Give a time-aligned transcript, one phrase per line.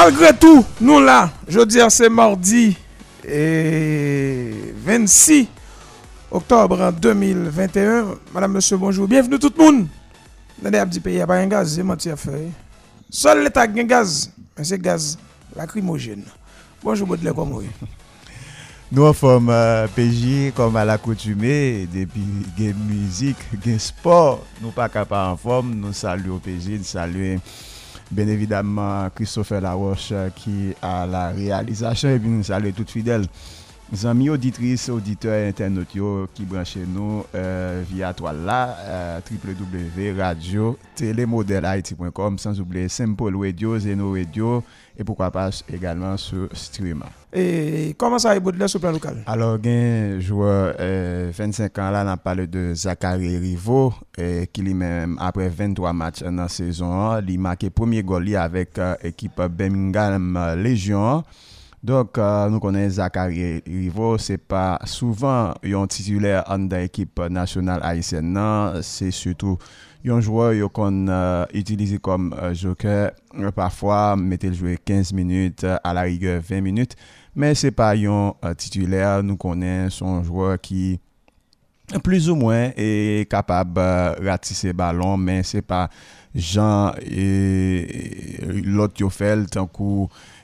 [0.00, 2.76] Malgré tout, nous là, je dis c'est mardi
[3.28, 5.48] et 26
[6.30, 8.04] octobre 2021.
[8.32, 9.08] Madame, monsieur, bonjour.
[9.08, 9.86] Bienvenue tout le monde.
[10.62, 12.38] Dans les petits pays, il n'y a un gaz, c'est menti à faire.
[13.10, 15.18] Seul l'État a un gaz, mais c'est gaz
[15.56, 16.22] lacrymogène.
[16.80, 17.60] Bonjour, Baudelaire, comment
[18.90, 22.22] nous en forme euh, PJ comme à l'accoutumée, depuis
[22.56, 27.38] game musique, game sport, nous pas capables en forme, nous saluons PJ, nous saluons
[28.10, 33.26] bien évidemment Christopher Laroche euh, qui a la réalisation et puis nous saluons toutes fidèles.
[33.90, 35.88] Mes amis auditrices, auditeurs internautes
[36.34, 40.76] qui branchent nous euh, via toile là, euh, www.radio
[42.36, 44.62] sans oublier Simple Radio, Zeno Radio
[44.98, 47.02] et pourquoi pas également sur stream.
[47.32, 49.22] Et comment ça évolue sur le plan local?
[49.26, 50.74] Alors, un joueur
[51.32, 53.94] 25 ans là, on a parlé de Zachary Rivo
[54.52, 59.40] qui lui-même, après 23 matchs dans la saison, il a marqué premier goal avec l'équipe
[59.50, 61.24] Birmingham Légion.
[61.82, 67.80] Donc, euh, nous connaissons Zachary Rivo, ce n'est pas souvent un titulaire en équipe nationale
[67.84, 68.38] haïtienne,
[68.82, 69.56] c'est surtout
[70.04, 73.12] un joueur qu'on euh, utilise comme euh, joker.
[73.54, 76.96] Parfois, mettez le jouer 15 minutes, à la rigueur 20 minutes,
[77.36, 79.22] mais ce n'est pas un titulaire.
[79.22, 80.98] Nous connaissons un joueur qui
[82.02, 85.88] plus ou moins est capable de ratisser ballon, mais ce n'est pas
[86.34, 89.70] Jean et l'autre fait tant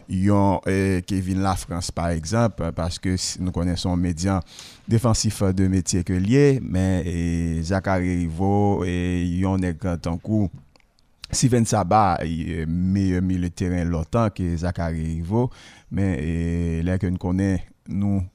[0.08, 4.40] yon eh, Kevin Lafrance par exemple, parce que nous connaissons médian
[4.86, 10.50] défensif de métier que lié, mais eh, Zachary Rivo et yon est en coup.
[11.30, 15.50] Steven Saba est meilleur milieu de terrain longtemps que Zachary Rivo,
[15.90, 17.64] mais eh, là nous connaissons,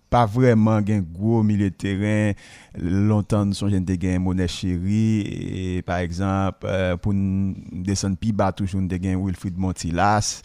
[0.09, 2.33] pas vraiment un gros milieu de terrain.
[2.77, 5.21] Longtemps, nous sommes de gain Monet Chéri.
[5.21, 10.41] Et par exemple, euh, pour descendre plus bas, toujours de gain Wilfried Montilas.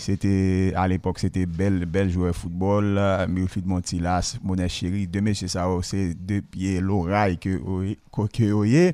[0.00, 2.98] C'était à l'époque, c'était bel, bel joueur de football.
[3.28, 7.60] Wilfried Montilas, Monet Chéri, deux messieurs, ça c'est deux pieds l'oreille que
[8.14, 8.92] que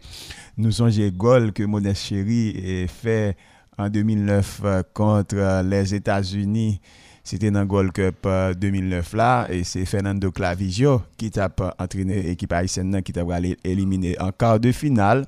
[0.59, 3.37] Nous sommes des goals que Monet Chéri fait
[3.79, 6.81] en 2009 euh, contre euh, les États-Unis.
[7.23, 12.53] C'était dans le Gold Cup 2009 là, et c'est Fernando Clavigio qui t'a entraîné l'équipe
[12.53, 13.25] haïtienne qui t'a
[13.65, 15.25] éliminé en quart de finale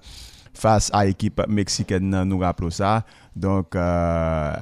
[0.59, 3.05] face à l'équipe mexicaine, nous rappelons ça.
[3.35, 4.53] Donc, euh,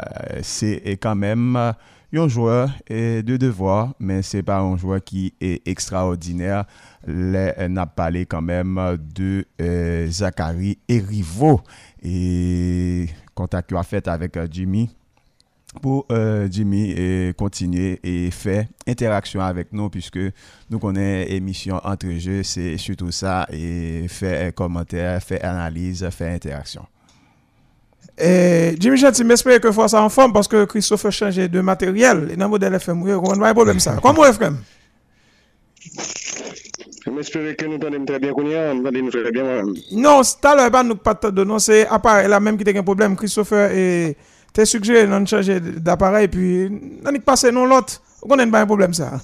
[0.43, 1.75] c'est quand même
[2.19, 6.65] un joueur de devoir, mais c'est pas un joueur qui est extraordinaire.
[7.07, 11.61] Les n'a parlé quand même de euh, Zachary Erivo
[12.03, 14.91] et contact qu'il a fait avec euh, Jimmy
[15.83, 20.19] pour euh, Jimmy et continuer et faire interaction avec nous puisque
[20.71, 26.87] nous connaissons émission entre jeux, c'est surtout ça et faire commentaire, faire analyse, faire interaction.
[28.19, 31.61] Et Jimmy Gentil, m'espère que vous ça en forme parce que Christophe a changé de
[31.61, 33.99] matériel et dans le modèle FM, on va problème ça.
[34.01, 34.57] Comment vous, FM?
[37.15, 38.75] J'espère que nous t'entendons très bien, Kounia.
[38.75, 39.63] Nous très bien.
[39.93, 42.79] Non, c'est à l'heure, nous pas de non, c'est à part la même qui a
[42.79, 44.17] un problème, Christophe et
[44.57, 46.71] t'es suggéré de changer d'appareil, puis
[47.05, 48.01] on a passé non l'autre.
[48.23, 49.21] On a pas un problème ça.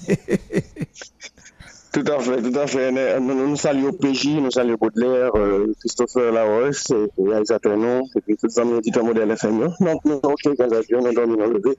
[1.91, 3.19] Tout à fait, tout à fait.
[3.19, 6.85] Nous, saluons PJ, nous saluons Baudelaire, euh, Christopher Laroche,
[7.19, 9.59] réalisateur non, et puis tous les amis auditeurs modèles FM.
[9.79, 11.77] Donc, nous, ok, quand nous dormons dans le lever.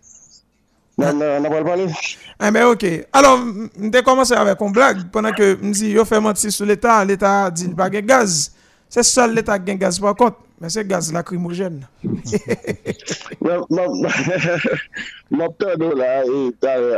[0.98, 1.86] On n'a pas parlé.
[2.38, 2.86] Ah, mais ok.
[3.12, 3.40] Alors,
[3.92, 7.50] a commencé avec une blague pendant que on dit, yo fait mentir sur l'État, l'État
[7.50, 8.52] dit qu'il n'y a pas de gaz.
[8.88, 10.38] C'est seul l'État qui a gaz par contre.
[10.64, 11.86] Mais c'est gaz lacrymogène.
[15.30, 16.22] Moptado là,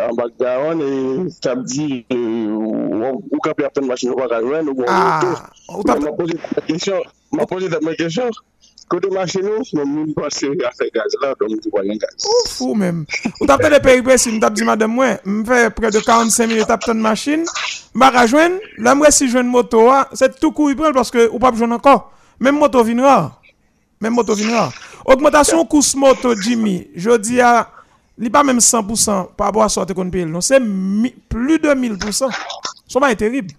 [0.09, 5.21] en background, et ça me dit, ou quand personne machine va gagner, ou ah,
[5.85, 8.31] m'a posé la question, m'a posé la question.
[8.89, 12.25] Côté machine, nous, nous passons à faire gaz là, donc nous voyons gaz.
[12.25, 13.05] Ou fou même.
[13.41, 16.79] Ou t'as fait des péripéties, m't'a dit madame moi, m'fait près de 45 minutes à
[16.87, 17.45] une machine,
[17.95, 21.41] m'a rejoindre, là moi si une moto, c'est tout coup il prend parce que ou
[21.41, 22.13] pas besoin encore.
[22.39, 23.41] Même moto viendra.
[24.01, 24.53] Même moto Jimmy.
[25.05, 27.71] Augmentation course moto Jimmy, je dis à
[28.19, 30.25] li pas même 100% par rapport à sorte qu'on paye.
[30.25, 32.31] Non, c'est plus de 1000%.
[32.89, 33.53] Son pas terrible.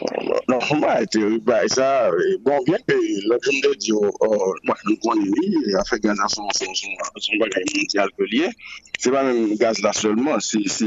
[0.00, 1.52] Non, non, non son pas terrible.
[1.68, 2.10] Ça,
[2.40, 6.28] bon, bien que le jeune de Dieu, moi, je ne connais a affaire gaz à
[6.28, 6.88] son, son, son,
[7.18, 8.48] son bagage mondial que lié.
[8.98, 10.86] C'est pas même gaz là seulement, c'est, c'est,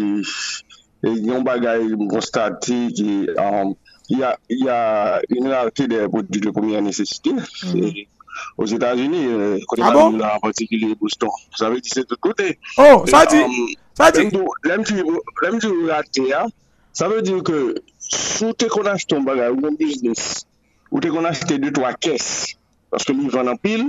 [1.04, 3.74] yon bagage constaté qui, um,
[4.10, 7.32] il y a, il y a une rareté des produits de première nécessité.
[7.32, 7.92] Mm
[8.58, 10.20] aux États-Unis, euh, côté ah bon?
[10.20, 11.30] en particulier Boston.
[11.56, 12.60] Ça veut dire c'est de côté.
[12.78, 13.38] Oh, ça dit.
[13.38, 13.52] Um,
[13.94, 14.30] ça dit.
[14.64, 16.34] L'aime tu raté,
[16.94, 20.46] ça veut dire que si tu connais ton bagage ou un business,
[20.92, 22.56] ou tu connais deux, trois caisses,
[22.90, 23.88] parce que nous vendons en pile,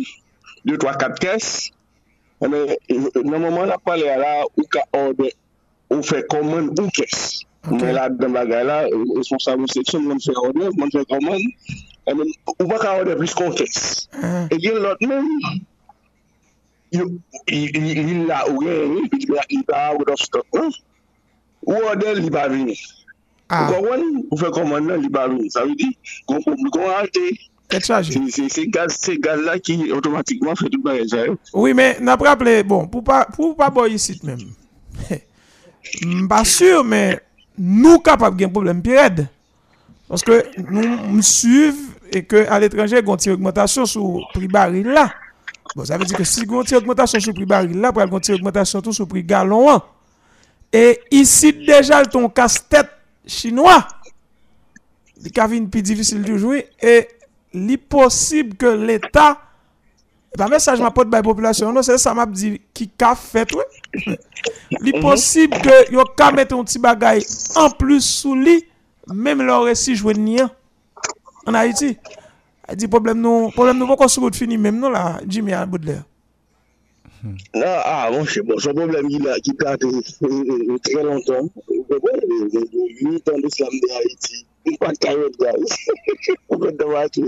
[0.65, 1.71] deux, trois, quatre caisses,
[2.41, 2.79] Mais
[3.25, 4.65] normalement, la parlé là, ou
[5.93, 7.41] ou fait commande ou caisse.
[7.69, 11.43] Mwen la den bagay la, e, responsable seksyon, mwen fè ordev, mwen fè koman,
[12.09, 12.15] e
[12.57, 13.83] ou bak a ordev lis konteks.
[14.17, 14.47] Ah.
[14.49, 15.29] E gen lot men,
[16.97, 22.79] il la ou gen, il la out of stock, ou ordev li ba vini.
[23.51, 23.69] Ah.
[23.69, 25.53] Ou konwen, ou fè koman nan li ba vini.
[25.53, 25.93] Sa vi di,
[26.31, 27.29] kon kon kon alte.
[27.71, 28.17] Et chaje.
[28.33, 31.37] Se gaz la ki otomatikman fè tout bagay sa yo.
[31.53, 34.41] Oui men, nan praple, bon, pou pa boy yisit men.
[36.25, 37.21] Mba sur men,
[37.62, 39.11] nous capables de un problème pire
[40.09, 41.77] Parce que nous suivons
[42.12, 45.12] et que à l'étranger, il y a une augmentation sur le prix baril là.
[45.77, 47.79] Bon, ça veut dire que si il y a une augmentation sur le prix baril
[47.79, 49.81] là, il y a une augmentation sur le prix gallon.
[50.73, 52.91] Et ici, déjà, ton casse-tête
[53.27, 53.87] chinois,
[55.23, 56.69] il une plus difficile de jouer.
[56.81, 57.09] Et
[57.53, 59.39] li possible que l'État
[60.31, 63.50] E pa mesaj ma pot bay populasyon nou, se sa map di ki ka fet
[63.56, 63.65] we.
[64.85, 67.23] Li posib ke yo ka met yon ti bagay
[67.59, 68.61] an plus sou li,
[69.11, 70.53] mem lor resi jwen ni an.
[71.50, 71.97] An Haiti.
[72.71, 75.56] A di problem nou, problem nou pou kon sou gout fini mem nou la, Jimmy
[75.56, 75.99] a bout le.
[77.21, 79.91] Nan, a, bon, son problem ki plate
[80.87, 81.50] tre lontan,
[83.03, 84.44] mi tan de slam de Haiti.
[84.65, 85.53] Mwen pa karot gwa.
[85.56, 87.25] Mwen kon dewa ki.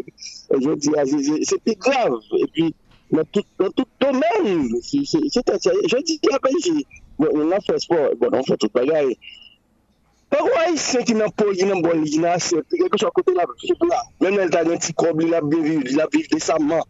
[0.60, 1.36] Jwen di avize.
[1.48, 2.18] Se pi grav.
[2.36, 2.68] E pi
[3.12, 6.86] dans tout, dans tout domaine, je dis, la Belgique,
[7.18, 9.16] on a fait sport, bon, on fait tout bagaille.
[10.30, 13.34] Pourquoi ici qui n'a pas qui n'a pas qui n'a assez quelque chose à côté
[13.34, 13.44] là,
[14.20, 16.82] même elle a un petit il a bien il a vécu décemment.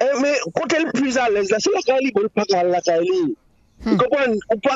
[0.00, 3.36] Eh, mais quand elle est plus à l'aise, c'est la Kali, bon, pas la Kali.
[3.84, 4.38] Vous comprenez?
[4.52, 4.74] Ou pas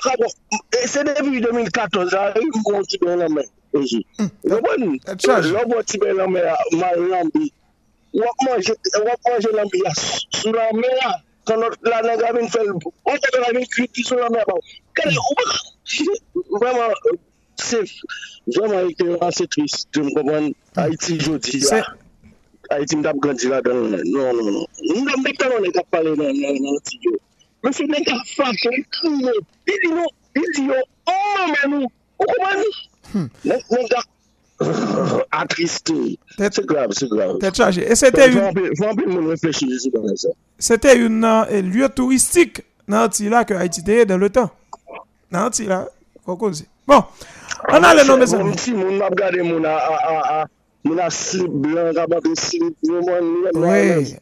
[0.85, 3.43] C'est depuis 2014, j'arrive, mon petit bien la main.
[3.73, 3.83] Vous
[4.49, 5.01] comprenez?
[5.25, 6.41] L'homme, bien la main.
[8.23, 8.75] wap manje
[9.07, 9.93] wap manje lambi ya
[10.41, 11.11] sou la mè ya
[11.47, 11.61] kan
[11.91, 12.73] la nan gavin fel
[13.05, 14.57] wap te nan gavin kriti sou la mè ya
[14.97, 15.51] kade ou bak
[16.61, 16.93] vreman
[17.69, 17.81] se
[18.47, 21.85] vreman ite an se tris te mkoman Haiti jodi ya
[22.71, 24.67] Haiti mdap ganti la dan nan nan nan
[25.03, 27.15] mdap metan nan e kap pale nan nan nan ti yo
[27.63, 30.07] mwen se men ka fake il di yo
[30.41, 30.81] il di yo
[31.13, 32.69] ou mwen nou ou koman ni
[33.45, 34.07] mwen gak
[35.31, 36.19] atristé.
[36.39, 37.39] C'est grave, c'est grave.
[37.39, 37.91] Tête chargée.
[37.91, 38.53] Et c'était une...
[38.77, 40.29] Faut un peu me réfléchir ici dans ça.
[40.59, 44.51] C'était une euh, lieu touristique nan ti la ke Haiti teye den le tan.
[45.31, 45.85] Nan ti la,
[46.27, 46.67] koko zi.
[46.87, 47.03] Bon,
[47.69, 48.45] an ale ah, nan bon, bezan.
[48.45, 50.45] Moun ti moun ap gade moun a, a, a,
[50.87, 53.67] moun a slip blan, rabat e slip, moun moun moun.
[53.67, 54.15] Oui,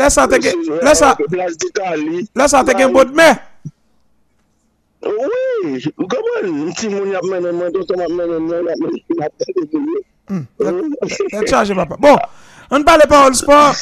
[0.00, 3.30] lè sa teke, lè sa, lè sa teke mbot mè.
[5.02, 8.74] Oui, comment si mon a mené moi d'autres m'a mené moi la
[10.72, 11.96] mené charge papa.
[11.98, 12.16] Bon,
[12.70, 13.74] on parle pas au sport.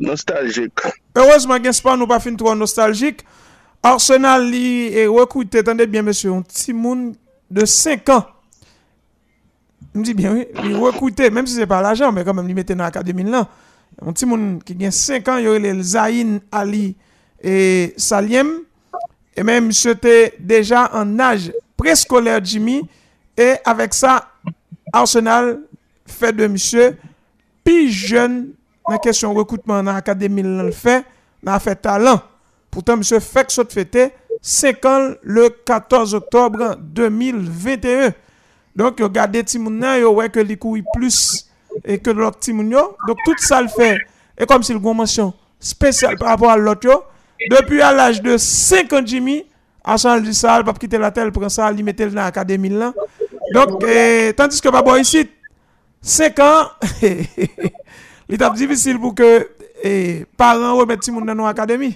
[0.00, 0.80] Nostalgique.
[1.16, 3.24] Heureusement que sport nous pas fin trop nostalgique.
[3.82, 7.14] Arsenal li est recruté, attendez bien monsieur, un petit monde
[7.50, 8.26] de 5 ans.
[9.94, 12.54] Je dis bien oui, il recruté même si c'est pas l'argent mais quand même il
[12.54, 13.48] mettait dans l'académie là.
[14.00, 16.96] Un petit monde qui a 5 ans, il y aurait le Zain Ali
[17.42, 18.60] et Saliem
[19.36, 22.82] et même monsieur était déjà en âge préscolaire Jimmy.
[23.36, 24.28] Et avec ça,
[24.92, 25.60] Arsenal
[26.06, 26.98] fait de monsieur
[27.64, 28.50] plus jeune
[28.86, 31.04] dans la question recrutement dans l'académie le fait,
[31.42, 32.20] dans fait talent.
[32.70, 34.12] Pourtant, monsieur fait que ça fêté
[34.42, 38.12] 5 ans le 14 octobre 2021.
[38.76, 41.46] Donc, regardez Timoun, vous voyez que couille plus
[41.84, 42.38] et que l'autre.
[43.06, 43.98] Donc, tout ça le fait.
[44.38, 47.04] Et comme si le mention spécial par rapport à l'autre,
[47.48, 49.38] Depi al aj de 50 jimi,
[49.80, 52.92] asan li sal, pap kite la tel, pren sal, li metel nan akademi lan.
[53.54, 55.24] Donk, eh, tandis ke babo yisi,
[56.04, 56.68] 5 an,
[58.28, 59.30] li tap divisil pou ke
[59.80, 61.94] eh, paran ou met ti moun nan nou akademi.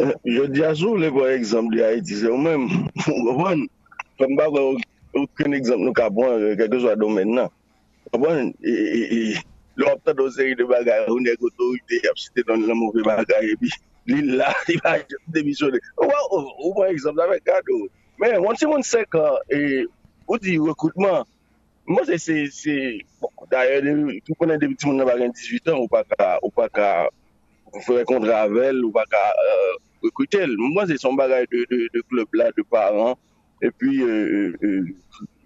[0.00, 2.64] Eh, yo di azou le gwa ekzamp di Haiti, se ou men,
[3.04, 3.66] mwen,
[4.16, 4.64] mwen bago
[5.12, 7.52] ou kwen ekzamp nou ka bon, keke zwa domen nan.
[8.16, 9.42] Mwen, e, e, e,
[9.78, 12.08] l'opte de série de bagages, on est autorité, il y
[12.40, 13.70] a dans le mauvais bagage, et puis
[14.06, 15.78] l'île là, il va démissionner.
[15.96, 16.10] Ou
[19.50, 19.86] et,
[20.26, 21.24] on dit recrutement,
[21.86, 24.58] moi, c'est, bon, d'ailleurs, tout a
[25.28, 27.08] 18 ans, ou pas qu'à, ou pas qu'à,
[27.80, 29.02] faire un contrat avec elle, ou euh,
[30.02, 30.44] recruter.
[30.58, 33.16] Moi, c'est son bagage de, de, de club là, de parents,
[33.62, 34.84] et puis, euh, euh,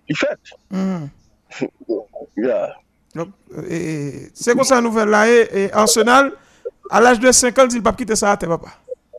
[3.14, 6.32] il c'est comme ça, la nouvelle là, et, Arsenal,
[6.90, 8.68] à l'âge de 5 ans, il pas quitter ça à tes papa.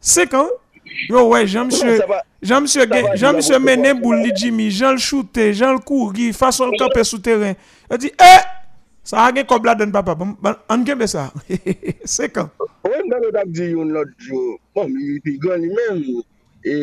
[0.02, 0.50] 5 ans,
[1.10, 2.02] yo ouais, Jean-Monsieur,
[2.42, 2.84] Jean-Monsieur,
[3.16, 7.54] Jean-Monsieur Mené Bouli Jimmy, Jean le shooter, Jean le courir, façon le camper souterrain.
[7.92, 8.64] Il dit, eh,
[9.04, 10.16] Ça a gen kob la den papa.
[10.16, 11.28] Bon, bon, An kembe sa.
[12.16, 12.48] Se kan.
[12.88, 16.00] Ouè m dan nou tap di yon lot jo, bon, mi pi gwan li men,
[16.64, 16.76] e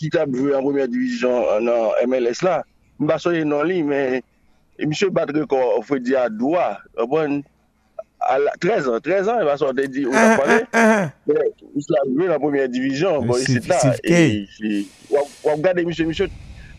[0.00, 2.62] ki tap vwe an premier division nan MLS la,
[2.96, 4.22] m basoye nan li, men, e
[4.80, 6.78] msye batre ko fwe di a doa,
[7.10, 7.40] bon,
[8.22, 9.42] al 13 an, 13 an,
[9.82, 10.58] e di, ou tap pale,
[11.26, 13.80] men, msye la vwe premier division, bon, ta,
[15.44, 15.84] wap gade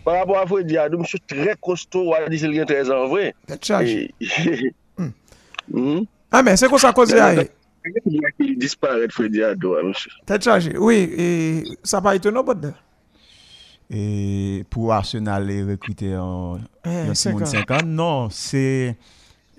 [0.04, 2.92] par rapport a fwe di a do, msye tre kosto, wap di sel gen 13
[2.96, 4.72] an vwe, e,
[5.72, 6.08] Mhm.
[6.32, 7.34] Ah men, se kon sa koze a.
[8.40, 9.42] Il disparaît Freddy
[9.84, 10.12] monsieur.
[10.26, 10.72] Tè chaje.
[10.78, 12.72] Oui, e sa pa ite nou bot de.
[13.96, 18.98] Et pour Arsenal les recruter en eh, le 50 non c'est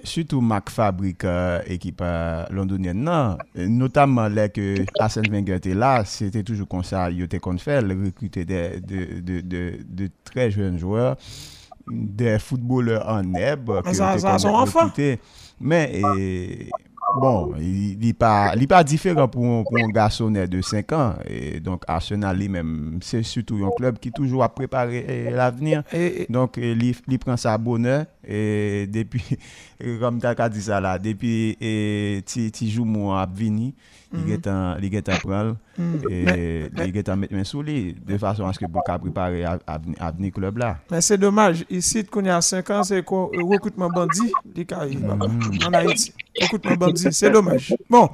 [0.03, 3.01] surtout Mac Fabric euh, équipe euh, londonienne.
[3.01, 7.57] Non notamment là que Arsène Wenger était là c'était toujours comme ça il était qu'on
[7.59, 11.17] fait recruter de, de, de, de, très jeunes joueurs
[11.87, 15.21] des footballeurs en herbe ah, que ça, ça, ça, recruter
[15.61, 16.71] mais et,
[17.15, 21.21] Bon, li pa, li pa diferan pou, pou an gasonet de 5 an.
[21.31, 25.85] E, donk Arsenal li menm, se sütou yon klub ki toujou a prepare euh, l'avenir.
[26.33, 28.09] Donk euh, li, li pren sa bonheur.
[28.27, 29.21] E depi,
[29.79, 31.73] e kom ta ka di sa la, depi e,
[32.27, 33.75] ti, ti jou mou ap vini,
[34.11, 34.27] mm -hmm.
[34.81, 34.91] li mhm.
[34.91, 36.11] get an pral, mm -hmm.
[36.11, 40.17] e, li get an met men sou li, de fason aske pou ka prepare ap
[40.17, 40.77] vini klub la.
[40.91, 44.97] Men se domaj, isi koun ya 5 an, se kon rekoutman bandi, li ka yi,
[44.97, 45.67] mm -hmm.
[45.67, 47.73] an a iti, rekoutman bandi, se domaj.
[47.91, 48.09] Bon,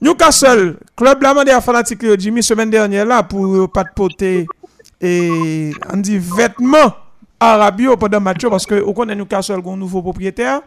[0.00, 4.46] Newcastle, klub la mande a fanatik yo jimi semen dernye la pou pat pote,
[5.00, 6.92] e an di vetman,
[7.40, 10.60] Arabio padan match yo, paske ou konen Newcastle kon nouvo propriétaire.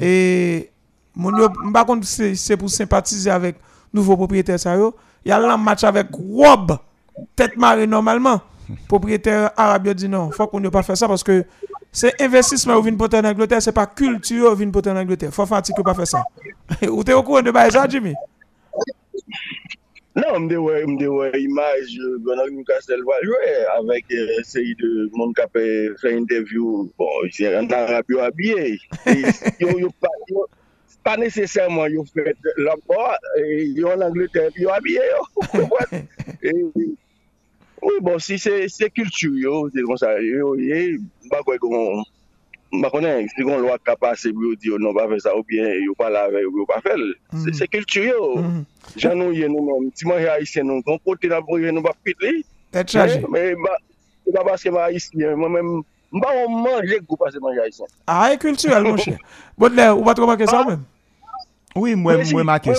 [0.00, 0.70] E
[1.16, 3.58] moun yo, mba kont se, se pou sympathize avek
[3.94, 4.92] nouvo propriétaire sa yo,
[5.26, 6.76] yal lan match avek Rob,
[7.34, 8.40] tête marée normalement.
[8.88, 11.44] Propriétaire arabe dit non, faut qu'on ne pas faire ça parce que
[11.92, 15.32] c'est investissement ou vin poter en Angleterre, c'est pas culture ou vin poter en Angleterre.
[15.32, 15.62] Faut pas
[15.94, 16.24] faire ça.
[16.90, 18.14] ou t'es au courant de ça, Jimmy?
[20.16, 21.90] Non, mde wè, mde wè imaj
[22.24, 24.38] Gonal Newcastle va jwè avèk euh,
[24.80, 25.64] de moun kapè
[26.00, 28.78] fè interview, bon, se an arab yo abye.
[29.60, 29.90] Yo,
[31.04, 33.12] pa, nesesèrman yo fèt l'apò,
[33.76, 35.04] yo an Angleterre, yo abye
[37.86, 40.16] oui, bon, si se, kultur yo, se kon sa,
[42.72, 45.44] mba konen, si kon lwa kapase pou yo di yo non pa fè sa ou
[45.46, 47.02] bien yo pa la vè ou yo pa fèl.
[47.44, 48.30] Se, se kultur yo.
[48.42, 48.64] Mhm.
[48.96, 51.94] Jan nou ye nou men, ti manje haisyen nou, kon kote nan proje nou pa
[52.04, 52.44] pit li.
[52.74, 53.22] Tête chargée.
[53.30, 53.76] Men, ba,
[54.26, 55.72] se pa baske ma haisyen, mwen men,
[56.18, 57.88] mba ou manje kou pase manje haisyen.
[58.06, 59.18] Ah, est culturel, mon cher.
[59.58, 60.82] Baudelaire, ou pas trop marquer ça même?
[61.76, 62.70] Oui, ça, moi moi, marqué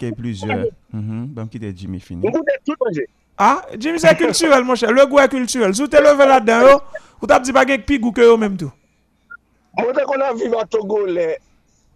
[0.00, 0.66] peut-être- plusieurs.
[0.92, 2.22] Bon, qui était Jimmy fini?
[2.22, 3.04] Mwen koute tout manje.
[3.36, 4.90] Ah, Jimmy, c'est culturel, mon cher.
[4.90, 5.74] Le goût est culturel.
[5.74, 6.80] Si vous te levé là-dedans, yo,
[7.22, 8.70] ou t'as dit pas qu'il y a pi goût que yo même tout.
[9.76, 11.28] Mwen te kon an viva Togo le,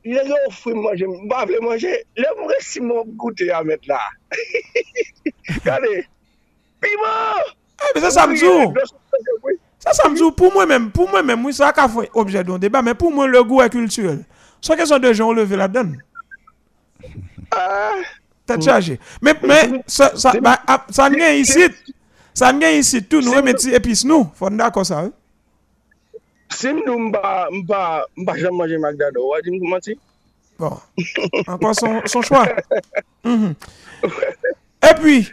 [0.04, 3.86] le gen ou fwi manje, mba vle manje, le mwen resi mwen goute ya met
[3.90, 4.00] la.
[5.66, 5.92] Gade,
[6.82, 7.52] piment!
[7.82, 8.74] E, be se samzou!
[9.82, 12.84] Sa samzou, pou mwen men, pou mwen men, mwen sa ka fwen obje don deba,
[12.84, 14.20] men pou mwen le gou e kulturel.
[14.62, 15.96] So ke son de joun leve la den.
[18.46, 18.98] Tèt chaje.
[19.24, 21.74] Men, men, sa, sa, ba, ap, sa ngen yisit,
[22.36, 25.12] sa ngen yisit tou nou, e meti epis nou, fon da kon sa, e.
[26.52, 29.98] Se mdou mba, mba, mba jan manje Magdado, wadi mkou mati?
[30.58, 30.78] Bon,
[31.46, 32.46] ankon son, son chwa.
[33.24, 33.54] Mm -hmm.
[34.82, 35.26] E pwi,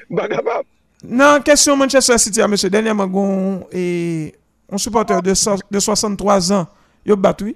[1.03, 4.33] nan kesyon Manchester City ah, a mese, denye magon, e,
[4.71, 6.67] on supporter de, so, de 63 an,
[7.05, 7.55] yo batwi.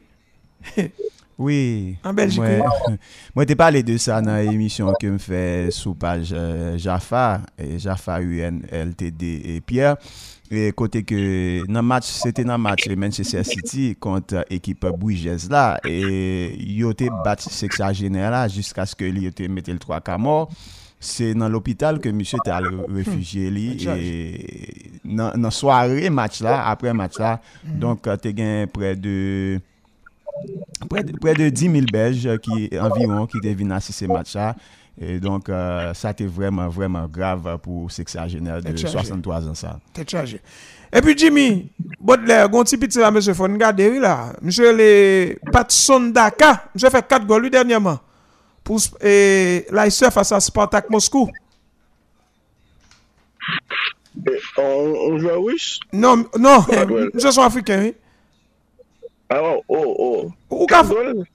[1.38, 1.98] Oui.
[2.04, 2.62] En Belgique.
[3.36, 7.42] Mwen te pale de sa nan emisyon ke m fe sou page euh, Jaffa,
[7.82, 9.98] Jaffa UNLTD et Pierre.
[10.54, 11.20] E, kote ke
[11.72, 17.08] nan match, sete nan match e, Manchester City kont ekip Bouigez la, e yo te
[17.26, 20.52] bat seksa jenè la, jisk aske li yo te mette l 3 ka mor,
[21.04, 26.60] se nan l'opital ke misye te al refugye li, e nan, nan soare match la,
[26.70, 27.40] apre match la,
[27.82, 29.18] donk te gen pre de...
[30.90, 34.56] Près de, près de 10 000 Belges qui, environ qui devinent à ce match-là.
[35.00, 38.88] Et donc, euh, ça a été vraiment, vraiment grave pour sexagénaire de Chargé.
[38.88, 39.56] 63 ans.
[39.56, 39.80] Ça.
[39.92, 40.40] Tête chargée.
[40.96, 44.34] Et puis Jimmy, Baudelaire, gon petit petit là, monsieur, faut regarder là.
[44.42, 48.00] Monsieur les Patson Daka, monsieur fait 4 goals lui dernièrement.
[48.64, 51.30] Pour et Leicester face à Spartak Moscou.
[54.58, 55.80] On, on joue à russe?
[55.92, 57.96] Non, non, Ah, monsieur sont africains, oui.
[59.30, 60.32] Ah, oh, oh, oh.
[60.52, 60.68] Ou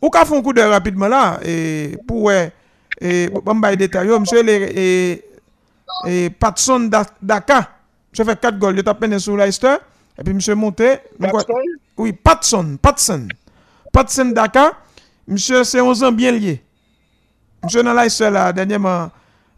[0.00, 2.52] ou ka font coup de rapidement là, et pour ouais,
[3.00, 5.22] et bon bah détail, monsieur les
[6.06, 7.70] et, Patson Da- Daka,
[8.12, 9.76] monsieur fait 4 goals, il tape peine sur Leicester,
[10.18, 11.54] et puis monsieur monté, Patson?
[11.96, 13.28] oui, Patson, Patson,
[13.92, 14.72] Patson Daka,
[15.28, 16.62] Monsieur, c'est 11 ans bien lié.
[17.62, 19.10] Monsieur, dans l'Aïster, là, dernièrement,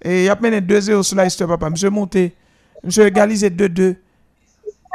[0.03, 1.71] et il a mené 2-0 sur l'Aïster, papa.
[1.71, 2.35] Monsieur, monté.
[2.83, 3.95] Monsieur, égalisé 2-2.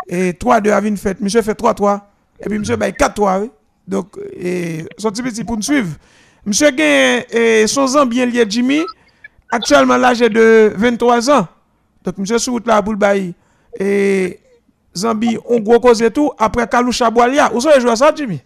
[0.10, 1.22] Et 3-2 a une fête.
[1.22, 2.02] Monsieur fait 3-3.
[2.42, 3.52] Et puis, monsieur, bah, 4-3, oui.
[3.88, 5.96] Donc, et, son petit pour nous suivre.
[6.46, 8.82] Monsieur gagne et son ans bien lié, Jimmy.
[9.52, 11.48] Actuellement, l'âge est de 23 ans.
[12.04, 13.34] Donc, monsieur, sur route là, bail.
[13.80, 14.40] Et,
[14.96, 16.32] Zambi, on gros cause et tout.
[16.38, 17.52] Après, Kalou Chaboalia.
[17.54, 18.42] Où sont les joueurs ça, Jimmy?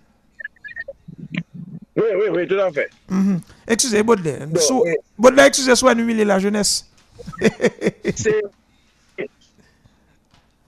[1.95, 2.89] Oui, oui, oui, tout à fait.
[3.09, 3.39] Mhm.
[3.67, 4.47] Excusez, Baudelaire.
[4.47, 4.95] Bon, Sou- oui.
[5.17, 6.89] Baudelaire, excusez, soit humilier la jeunesse.
[8.15, 8.41] C'est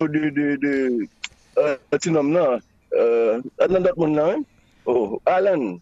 [0.01, 1.07] de de de
[1.57, 1.77] euh,
[3.59, 4.41] là euh là hein?
[4.85, 5.77] oh Alan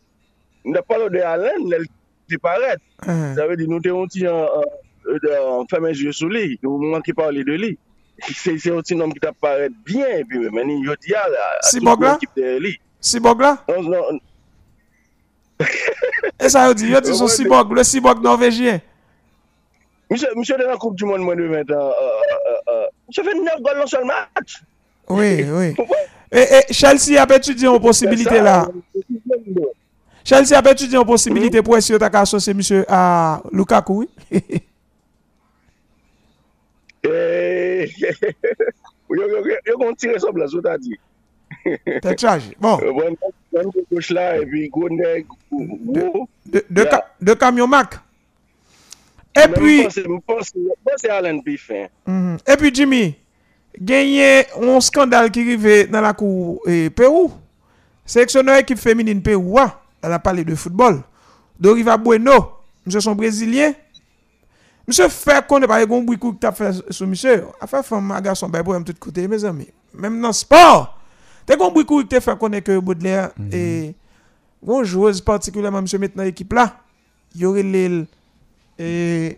[0.66, 1.86] on a parlé de Alan elle
[2.28, 2.78] disparaît.
[3.08, 3.36] Hein.
[3.36, 4.48] ça veut dire nous t'es un petit en
[5.52, 7.78] en ferme les yeux sur lui nous manquons parler de lui.
[8.36, 10.08] C'est c'est un petit homme qui t'apparaît bien
[16.88, 18.80] la dit son Ouais, cyborg, le cyborg norvégien.
[20.10, 23.24] monsieur monsieur de la coupe du monde moins de 20 ans euh, euh, euh, monsieur
[23.24, 24.62] fait 9 goals dans un seul match.
[25.10, 25.76] Oui, oui.
[26.32, 28.68] Et Chelsea a étudié une possibilité Ça, là.
[30.32, 34.10] Euh, Chelsea a étudié une possibilité pour essayer de associer monsieur à Lukaku, oui.
[37.02, 37.90] Eh,
[39.10, 41.00] yo kon tire son blas, ou ta di.
[42.60, 42.78] Bon,
[44.10, 44.40] la,
[47.20, 47.96] de, Mac.
[49.36, 51.88] Et puis, Mpense, mpense Allen pi fin.
[52.06, 52.38] mhm.
[52.48, 53.16] et puis Jimmy,
[53.80, 57.32] gagné un scandale qui arrivait dans la cour eh, Pérou.
[58.06, 61.02] Sélectionneur équipe féminine Pérou, ah, elle a parlé de football.
[61.60, 62.52] Doriva Bueno,
[62.86, 63.74] monsieur son brésilien.
[64.88, 67.46] Monsieur fait qu'on n'est pas un bruit que tu as fait sur monsieur.
[67.62, 69.70] A fait femme, un garçon, ben, un tout côté, mes amis.
[69.94, 71.00] Même dans le sport.
[71.46, 73.94] T'es qu'on bruit que tu as fait connaître que Baudelaire et
[74.66, 76.78] une joueuse particulièrement, monsieur, maintenant, équipe là.
[77.36, 78.08] Il y aurait l'île.
[78.78, 79.38] Et.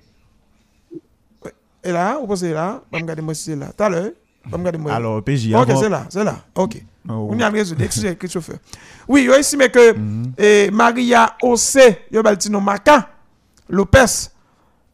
[1.83, 2.81] Et là, vous pensez là?
[2.91, 3.67] Vous regardez moi si c'est là.
[3.75, 4.11] Tout à l'heure.
[4.89, 6.37] Alors, PJ, Ok, c'est là, c'est là.
[6.55, 6.81] Ok.
[7.09, 7.29] Oh.
[7.31, 7.83] On y a résolu.
[7.83, 8.57] Excusez, Christopher.
[9.07, 9.95] Oui, yo estimé que
[10.37, 13.09] eh, Maria Ose, yo bal ti nom Maca
[13.69, 14.29] Lopez,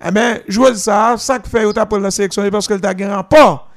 [0.06, 3.16] eh ben, joueuse ça, ça que fait yo pour la sélection parce qu'elle gagné un
[3.16, 3.70] rapport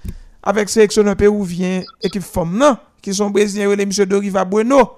[0.42, 4.96] avec sélectionneur péruvien équipe femme non, qui sont brésiliens les monsieur Doriva Bueno.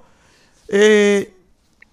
[0.69, 1.33] Et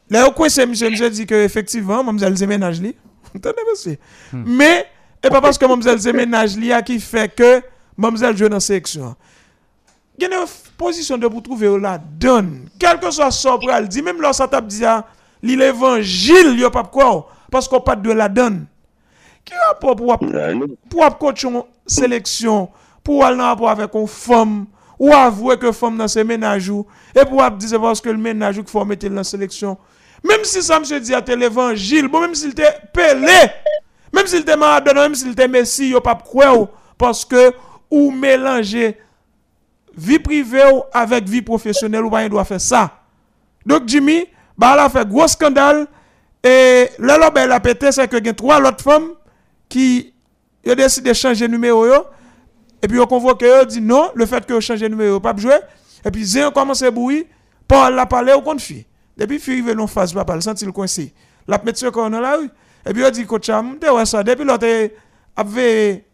[0.09, 2.95] là au coin c'est monsieur monsieur dit que effectivement mademoiselle Zeménage li.
[3.35, 3.97] Entendez monsieur?
[4.33, 4.85] Mais
[5.23, 7.61] et pas parce que mademoiselle Zeménage li a qui fait que
[7.99, 9.15] mademoiselle joue dans la sélection
[10.17, 10.45] il y a une
[10.77, 12.67] position de pour trouver la donne.
[12.77, 15.05] Quel que soit pour elle dit, même là, ça dit, ah,
[15.41, 18.65] l'évangile, il n'y a pas quoi, parce qu'on pas de la donne.
[19.45, 20.19] Qui rapport pour
[20.89, 22.69] pour coacher une sélection,
[23.01, 24.65] pour aller en rapport avec une femme,
[24.99, 26.85] ou avouer que femme dans ses ménages, ou-
[27.15, 29.77] et pour dire parce que le ménage qu'il faut mettre dans la sélection.
[30.27, 33.31] Même si ça me dit à l'évangile, bon, même s'il était pelé,
[34.13, 37.53] même s'il était Maradona, même s'il était Messi, il n'y a pas quoi, parce que
[37.89, 38.97] ou mélanger
[39.95, 43.01] vie privée avec vie professionnelle ou pas il doit faire ça.
[43.65, 44.25] Donc Jimmy,
[44.57, 45.87] bah elle a fait gros scandale
[46.43, 49.09] et là là ben, elle a pété c'est que y a trois autres femmes
[49.67, 50.13] qui
[50.65, 51.85] ont décidé de changer de numéro
[52.81, 55.35] et puis on convoque eux dit non, le fait que vous changez de numéro pas
[55.35, 55.59] jouer
[56.05, 57.25] et puis Zéon commence à bouillir,
[57.67, 58.85] Paul l'a parlé au compte fille.
[59.17, 61.13] Depuis fille arrive non face papa, le senti le coincé.
[61.45, 62.49] La sur dans la rue
[62.85, 63.49] et puis on dit coach
[63.81, 64.23] t'es ouais ça?
[64.23, 64.65] Depuis l'autre
[65.35, 66.05] avait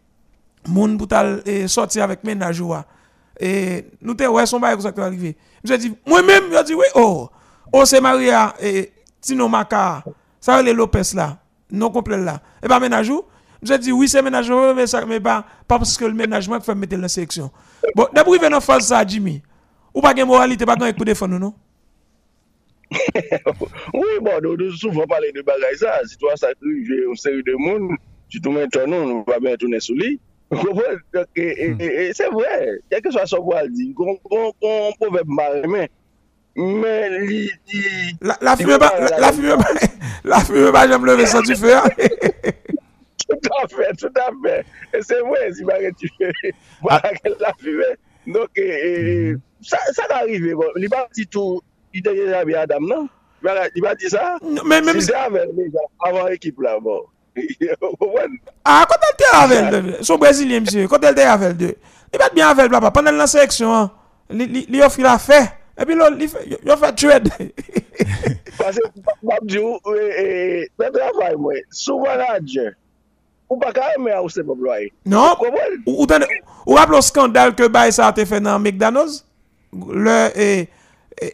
[0.68, 1.08] moun pour
[1.44, 2.74] eh, sortir avec ménage ou,
[3.38, 6.64] et nous te ouais son bail comme ça qui arrivé je dit moi même je
[6.64, 7.28] dit oui oh
[7.72, 10.02] oh c'est Maria et Tino Maka
[10.40, 11.38] ça les Lopez là
[11.70, 13.22] non complet là et pas ménage ou?
[13.62, 16.74] Je dit oui c'est ménage mais ça mais pas pas parce que le ménagement fait
[16.74, 17.50] mettre la sélection
[17.94, 19.42] bon d'abord il dans phase ça Jimmy
[19.96, 21.54] ou pas de moralité pas grand pour défendre nous, non?
[23.94, 26.00] Oui, bon, nous nous souvent parler de bagaille ça.
[26.04, 27.96] Si toi, ça arrive une série de monde,
[28.28, 30.20] tu te mets ton nom, on va bien tourner sous lui.
[30.50, 30.74] Qu'on
[33.50, 35.90] va dire, qu'on qu'on- qu'on proverbe marrer, mais,
[36.54, 39.70] mais, li- li- la la pas pas, la- la- la fumée pas
[40.24, 41.82] la fumée pas j'aime lever sans du feu hein.
[43.28, 44.64] tout à fait, tout à fait.
[44.96, 46.08] Et c'est vrai, si marrer tu
[47.22, 47.84] qu'elle l'a fumé.
[48.26, 48.48] Donc,
[50.08, 50.64] va arriver, bon.
[50.76, 51.60] Il va dire tout,
[51.92, 53.08] il était déjà bien Adam, non?
[53.42, 54.36] Il va- Il va dire ça?
[54.64, 57.02] mais même Si avec déjà, avant l'équipe là, bon.
[58.64, 61.74] Ah, quand elle était avec son Brésilien, monsieur, quand elle était avec elle,
[62.12, 62.90] il va bien avec papa.
[62.90, 63.90] Pendant la sélection, hein,
[64.30, 65.52] il offre la fait.
[65.78, 67.28] Et puis là, il fait- il offre trade.
[68.58, 68.82] Parce que,
[69.22, 72.74] Babdou, le travail, moi, souvent là, Dieu,
[73.50, 74.92] ou pas quand même, ou c'est pas employé.
[75.04, 75.36] Non?
[75.86, 76.06] Ou,
[76.74, 79.24] rappelez le scandale que Baye ça a été fait dans McDonald's?
[79.72, 80.66] Le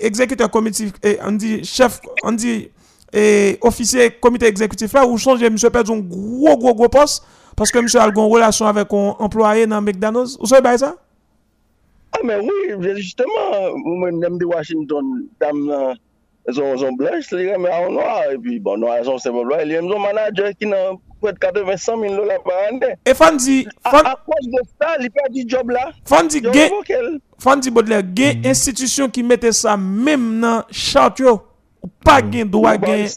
[0.01, 0.93] exécuteur comité,
[1.25, 2.71] on dit chef, on dit
[3.13, 7.25] et officier comité exécutif là, ou songe monsieur perd un gros, gros, gros poste,
[7.57, 10.39] parce que monsieur a une relation avec un employé dans McDonald's.
[10.39, 10.97] Vous savez ça?
[12.13, 15.95] Ah, mais oui, justement, moi, j'aime de Washington, dame, euh,
[16.53, 19.73] son, son blanche, les mais en noir, et puis, bon, noir, son c'est bon, il
[19.73, 22.95] y a un manager qui n'a près de 80 100 000 dollars par année.
[23.07, 25.91] Et Fandi, À, à cause de ça, il perd du job là.
[26.05, 27.21] Fandi, Il.
[27.39, 31.41] Fandi Baudelaire, gen institution qui mettait ça même dans charte yo,
[31.83, 33.09] ou pas gen droit gen,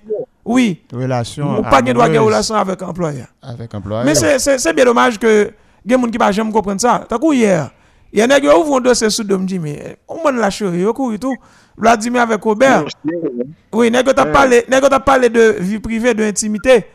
[0.44, 3.28] oui, Relation ou pas gen droit amoureuse relation avec employeur.
[3.42, 4.06] avec employé.
[4.06, 5.52] Mais c'est- c'est c'est bien dommage que
[5.88, 7.04] gen moun qui pas jamais comprendre ça.
[7.08, 7.72] T'as coup hier,
[8.12, 10.50] il y a nèg yo ouvre un dossier sous dom dit mais on m'en la
[10.50, 11.36] chérie, yo couru tout.
[11.78, 12.86] Vladimir avec Robert.
[13.74, 16.86] Oui, nèg t'a parlé, nèg t'a parlé de vie privée, de intimité.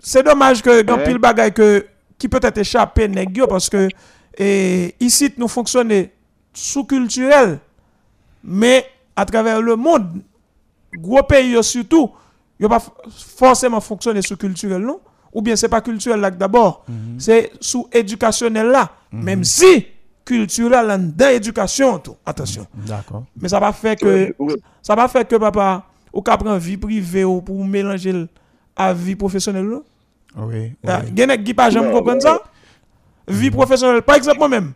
[0.00, 1.84] C'est dommage que dans pile bagay que
[2.16, 3.88] qui peut être échappé nèg yo parce que
[4.38, 6.12] et, ici nous fonctionner
[6.54, 7.58] sous culturel
[8.42, 10.22] mais à travers le monde
[10.94, 12.10] gros pays yo surtout
[12.58, 12.90] yo pas f-
[13.36, 15.00] forcément fonctionner sous culturel non?
[15.32, 16.84] Ou bien c'est pas culturel là d'abord
[17.18, 19.86] c'est sous éducationnel là même si
[20.24, 23.24] culturel dans éducation tout attention D'accord.
[23.40, 24.54] mais ça va faire que Oui.
[24.82, 28.26] ça va faire que papa ou prend vie privée ou pour mélanger
[28.74, 29.78] à vie professionnelle là
[30.36, 30.72] Oui.
[30.82, 30.92] Oui.
[31.16, 32.42] Gen nèg qui pas jamais Non, comprendre ça?
[33.28, 34.72] Vie professionnelle, par exemple moi-même.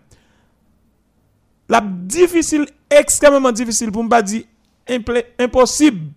[1.69, 4.45] La difficile, extrêmement difficile pour me pas dire
[5.39, 6.13] impossible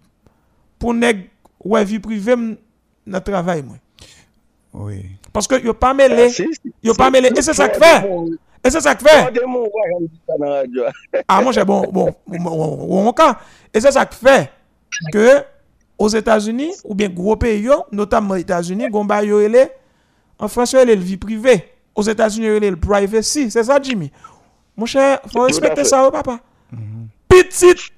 [0.80, 1.30] pour nèg
[1.64, 2.36] ouais vie privée
[3.06, 3.78] dans travail moi.
[4.74, 5.06] Oui.
[5.32, 6.44] Parce que yo pas mêlé, Ah,
[6.84, 8.08] yo pas mêlé et c'est ça que fait.
[8.64, 9.34] Et c'est ça que fait.
[11.28, 13.38] Ah, moi, j'ai bon, bon, bon, bon, cas.
[13.74, 14.52] Et c'est ça qui fait
[15.12, 15.44] que
[15.98, 19.70] aux États-Unis, ou bien gros pays, yo, notamment aux États-Unis, gomba yo ele,
[20.40, 21.72] en France, yo ele le vie privée.
[21.94, 23.50] Aux États-Unis, ele le privacy.
[23.52, 24.12] C'est ça, Jimmy.
[24.76, 26.40] Mon cher, faut respecter ça, oh, papa.
[27.28, 27.92] Petite,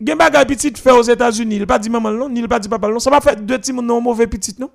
[0.00, 2.68] gen bagay petite fait aux États-Unis, il pas dit maman non, ni il pas dit
[2.68, 2.98] papa non.
[2.98, 4.70] Ça va faire deux petits moun non mauvais petite non?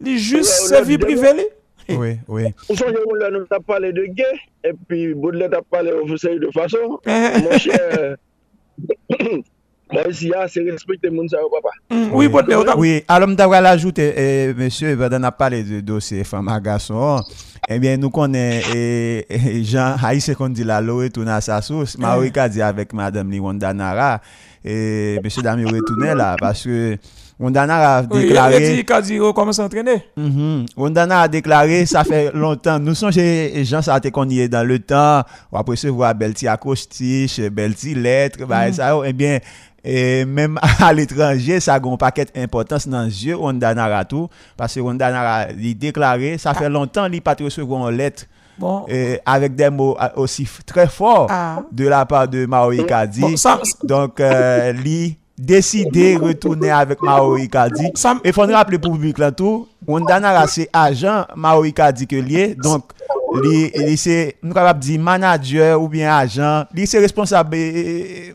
[0.00, 1.44] Li juste ouais, vie privée li.
[1.96, 2.44] Oui, oui.
[2.70, 4.24] Nous avons parlé de gay,
[4.64, 7.00] et puis Baudelaire t'a parlé de façon.
[7.06, 8.16] Eh, Mon cher,
[10.36, 11.70] ah, c'est respecter ça, papa.
[11.90, 12.28] Mm, Oui,
[12.76, 17.22] Oui, alors je vais ajouter, eh, monsieur, pendant a parlé de dossier femme à garçon,
[17.68, 21.60] eh bien, nous connaissons eh, eh, Jean Haïs qu'on dit la loi retourne à sa
[21.62, 21.96] source.
[21.98, 24.20] Marie a dit avec madame Liwanda Nara,
[24.64, 26.96] et monsieur Dami retourné là, parce que
[27.42, 28.76] Wanda Nara a Oui, il a déclaré.
[28.76, 30.04] dit qu'il dit oh, comment s'entraîner?
[30.16, 30.66] Mhm.
[30.76, 32.78] Wondana a déclaré, ça fait longtemps.
[32.78, 35.22] Nous sommes chez gens, ça a été qu'on y est dans le temps.
[35.50, 39.40] On après se voir Belti acrostiche, Belti lettre, bah, ça, eh bien,
[39.82, 44.30] E menm al etranje, sa gon paket importans nan zye Ronda Nara tou.
[44.58, 46.60] Pase Ronda Nara li deklare, sa ah.
[46.60, 48.26] fe lontan li patre se gon let.
[48.58, 48.84] Bon.
[48.90, 51.62] Euh, avec des mots aussi très forts ah.
[51.72, 53.20] de la part de Maori Kadi.
[53.20, 53.58] Bon, ça...
[53.82, 57.90] Donc, euh, li décidé retourner avec Maori Kadi.
[57.94, 58.18] Ça...
[58.22, 62.06] Et faut nous rappeler pour le public là tout, Ronda Nara c'est agent Maori Kadi
[62.06, 62.54] que lié.
[62.54, 62.84] Donc,
[63.40, 66.64] lui, lui c'est, nous capable dire manager ou bien agent.
[66.74, 67.56] Lui c'est responsable,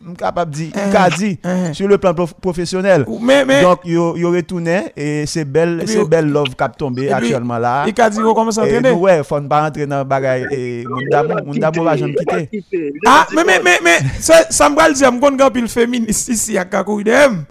[0.04, 1.72] nous capable dire Icardi hein.
[1.72, 3.04] sur le plan prof- professionnel.
[3.20, 5.84] Mais, mais, Donc, yo, yo retourné et c'est belle,
[6.30, 7.84] love qui a tombé puis, actuellement là.
[7.86, 8.92] il a dit oh, comment Et s'entraîner.
[8.92, 11.00] nous, ouais, faut pas rentrer dans le bagage et mon
[11.58, 12.62] dame va jamais quitter.
[13.06, 16.58] Ah, mais, mais, mais, mais, ça, me va le dire, je connais pile féministe ici
[16.58, 17.44] à Kakoudem.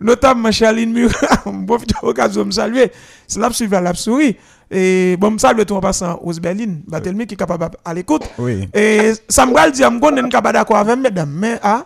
[0.00, 1.14] Notamment Charline Murat,
[1.46, 2.90] je profite de l'occasion de me saluer.
[3.26, 4.36] C'est là que je suis à la souris.
[4.70, 8.22] Et bon, me salue tout en passant aux Berlin, Batelmi qui est capable à l'écoute.
[8.38, 8.68] Oui.
[8.72, 11.84] Et ça me le dire, je connais pas d'accord avec mesdames, mais ah,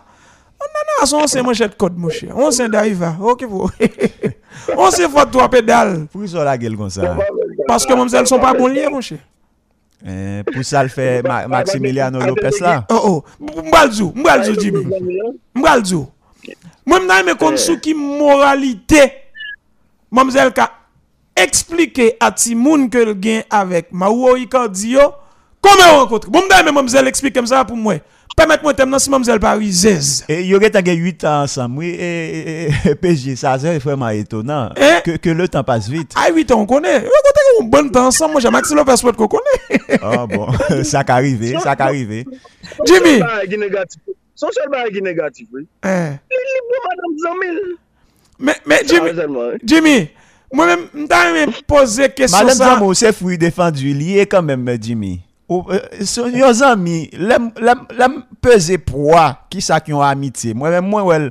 [0.59, 0.65] on
[1.03, 2.31] a on sait mon cher code, mon cher.
[2.35, 3.11] On sait d'arriver.
[3.21, 3.69] Ok, vous.
[4.77, 6.07] On sait faut toi pédale.
[6.11, 7.17] Pour ça la gueule comme ça?
[7.65, 9.19] Parce que mes elles sont pas bons liés, mon cher.
[10.05, 12.85] Eh, pour ça le fait Ma- Maximiliano Lopez là?
[12.89, 13.45] Oh, oh.
[13.63, 14.85] M'balzou, m'balzou, Jimmy.
[15.55, 16.07] M'balzou.
[16.85, 19.11] Moi, m'na aimé kon sou ki moralité.
[20.11, 20.53] Mamzelle
[21.39, 25.13] ka expliqué à Timoun que le gain avec Mauro Icardi yo.
[25.61, 26.29] Comment on rencontre?
[26.29, 27.95] Bon, aimé mamzelle explique comme ça pour moi.
[28.35, 30.23] Permettez-moi de me si mamzelle Parisez.
[30.29, 32.69] Et il y aurait 8 ans ensemble, oui, et,
[33.01, 35.01] PG, ça c'est vraiment étonnant Eh?
[35.03, 36.13] que, que le temps passe vite.
[36.15, 36.99] Ah, 8 ans, on connaît.
[36.99, 38.33] On connaît un bon temps ensemble.
[38.33, 39.99] Moi, j'ai Maxi Lopez qu'on connaît.
[40.01, 40.47] Ah bon,
[40.83, 42.25] ça qu'arrivé, ça qu'arrivé.
[42.85, 43.19] Jimmy.
[44.35, 45.67] Son seul bagage qui est négatif, oui.
[45.83, 46.13] Hein.
[46.31, 47.59] Il est bon, madame Zamil.
[48.39, 49.57] Mais, mais Jimmy, hein.
[49.65, 50.09] Jimmy,
[50.53, 52.75] moi-même, m'ta aimé poser question Madame ça.
[52.75, 55.21] Zamo, c'est fruit défendu, lié quand même, Jimmy.
[55.47, 60.53] Ou, euh, son yon amis, l'aime, l'aime, l'aime peser poids, qui ça qui ont amitié.
[60.53, 61.29] Moi-même, moi, ouais,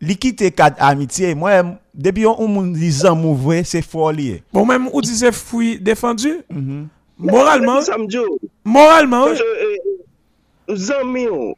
[0.00, 1.62] li quatre amitié, moi,
[1.94, 4.42] depuis on, on dit Zamo vrai, c'est fort lié.
[4.52, 6.36] Bon, même, ou dit c'est fruit défendu.
[7.18, 8.18] Moralement, Samedi,
[8.64, 11.54] moralement, euh, Zami, e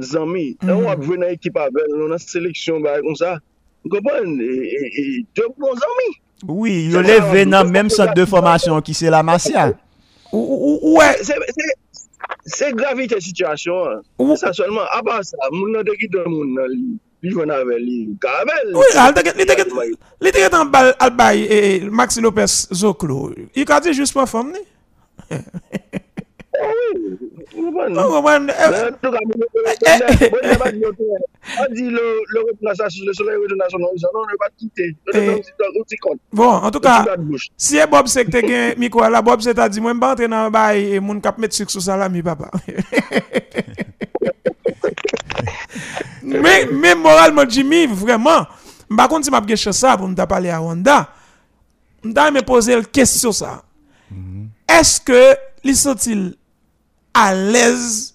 [0.00, 0.70] Zami, Mhm.
[0.70, 3.36] on va venir dans l'équipe avec nous dans la sélection, bah, comme ça.
[3.36, 3.49] Kompon, e, e,
[3.84, 6.10] de bon zami.
[6.48, 9.70] Oui, yo leve nan menm sot de formasyon ki se la Masia.
[10.32, 11.20] Ou, ou, ou, ouais.
[12.46, 14.00] Se, gravite situasyon.
[14.40, 18.72] Sa solman, apan sa, moun nan de moun nan li, li jwen ave li, kabel.
[18.72, 19.14] Oui, al
[20.32, 23.34] get an bal al bay e, Maxi Lopez Zoklo.
[23.54, 24.64] I ka di just pa fom ni?
[26.90, 29.18] Eh, en tout cas,
[31.76, 32.40] le, le
[35.12, 36.80] le bon, en tout
[37.18, 37.48] bouche.
[37.56, 40.28] si e Bob se te gen mikro la, Bob se ta di mwen ba entre
[40.28, 42.50] nan bay e moun kap met suk sou salami papa.
[46.22, 48.46] mais, mais moralement, Jimmy, vraiment,
[48.88, 51.08] m'a contre si m'a gen chance ça pour me parler à Wanda,
[52.04, 53.62] m'a me poser la question ça.
[54.68, 56.36] Est-ce que li sont-il
[57.14, 58.14] à l'aise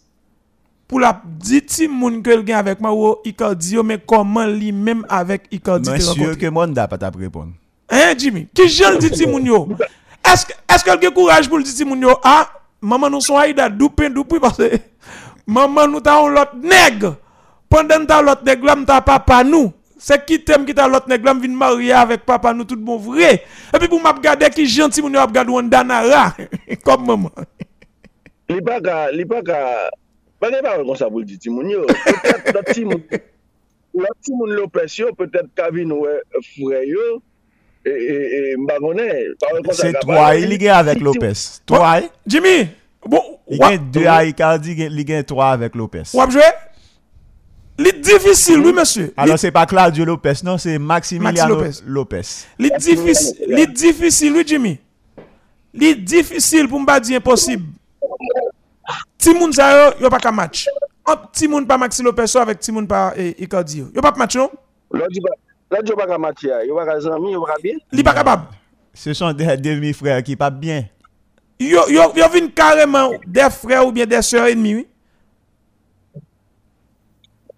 [0.88, 5.06] pour la dit ti moun que gen avec moi ou Icardi mais comment li même
[5.10, 6.38] avec Icardi Mwen te sure rencontré?
[6.46, 7.54] ke Monda pa tap repon.
[7.90, 8.48] Hein, Jimmy?
[8.54, 9.68] Qui j'en dit ti moun yo?
[10.24, 12.18] Est-ce que, est-ce que le courage pour le dire ti moun yo?
[12.24, 12.50] Ah,
[12.82, 14.78] maman nous sont aïda doupen doupi parce que
[15.48, 17.18] maman nous ta l'autre nègre.
[17.68, 19.74] Pendant ta l'autre nègre là, ta papa nous.
[19.98, 21.26] C'est qui t'aime qui ta l'autre nègre?
[21.26, 23.44] Là, vin marier avec papa nous tout bon vrai.
[23.74, 26.36] Et puis pour m'a regarder qui gentil moun yo ap gade Wanda Nara.
[26.84, 27.32] Comme maman.
[28.50, 29.60] Li pa ka, li pa ka,
[30.42, 31.86] pa gen pa kon sa pou di timoun yo.
[32.72, 33.02] Timoun,
[34.26, 34.54] timoun
[36.04, 36.18] wè
[36.52, 36.84] fure
[37.86, 38.44] e, e, e
[39.42, 39.94] pa wè kon sa Se
[40.46, 41.02] li gen avèk
[42.30, 42.68] Jimmy,
[43.06, 46.14] bon, li gen 2 a Icardi, gen- li gen 3 avèk Lopez.
[46.14, 46.52] wap joué?
[47.78, 49.08] Li difficile, oui, monsieur.
[49.08, 52.46] Li Alors se pa Claudio Lopez, non, se Maximiliano Maxi Lopez.
[52.60, 54.78] Li difficile, li difficile, oui, Jimmy.
[55.74, 57.66] Li difficile pour m'pa dire impossible.
[59.26, 60.70] Ti moun sa yo, yo pas ka match.
[61.02, 63.86] Entre ti moun pa Maxi Lopez avec ti moun pa eh, Icardi yo.
[63.90, 64.52] Yo pas match non?
[64.94, 65.34] Lò di pa,
[65.74, 67.82] lò di yo pa ka mati ya, yo pa ka zanmi, yo pa ka bien?
[67.92, 68.54] Li pas capable.
[68.94, 70.86] Se son des demi-frères qui pa bien.
[71.60, 74.88] Yo yo yo vin carrément des frères ou bien des sœurs ennemies, oui.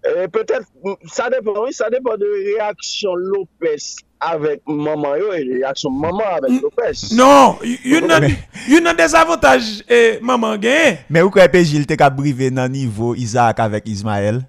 [0.06, 0.66] E, peut-être,
[1.10, 6.60] sa depan, oui, sa depan de reaksyon Lopez avèk maman yo, e reaksyon maman avèk
[6.62, 7.08] Lopez.
[7.18, 8.28] Non, you nan
[8.68, 11.00] you nan des avantages eh, maman gen.
[11.10, 14.44] Men ou kwe pe Gilles te ka brive nan nivou Isaac avèk Ismaël?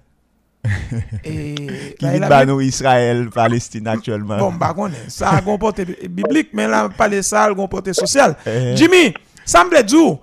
[1.24, 1.56] Eh,
[1.98, 4.38] Ki a ba nou Israël, Palestine aktuellement.
[4.38, 7.92] Bon, bah, konen, ça a un portée biblique, mais là, parler ça, a un portée
[7.92, 8.36] social.
[8.46, 8.76] Eh.
[8.76, 10.18] Jimmy, ça me dire,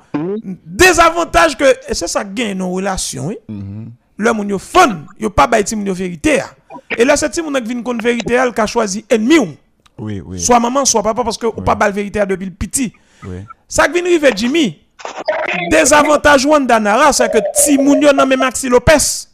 [0.65, 3.37] des avantages que, et c'est ça gagne nos relations, oui.
[4.17, 6.41] Le moun yo fun, yo pas bay ti moun yo vérité.
[6.97, 9.55] Et là, c'est ti moun qui vient contre vérité, elle a choisi ennemi ou.
[9.99, 10.39] Oui, oui.
[10.39, 12.93] Soit maman, soit papa, parce que ou pas bal vérité a depuis petit.
[13.23, 13.45] oui.
[13.67, 14.79] Ça qui vient rive Jimmy,
[15.69, 19.27] des avantages Wanda Nara, c'est que ti moun yo nan Maxi Lopez.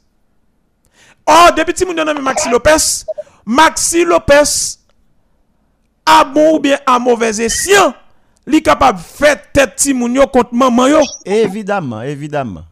[1.27, 3.05] Oh, depuis ti moun yo nan Maxi Lopez,
[3.45, 4.79] Maxi Lopez
[6.05, 7.93] a bon ou bien a mauvais escient,
[8.45, 10.99] li capable faire tête ti moun yo contre maman yo.
[11.25, 12.63] Évidemment, évidemment.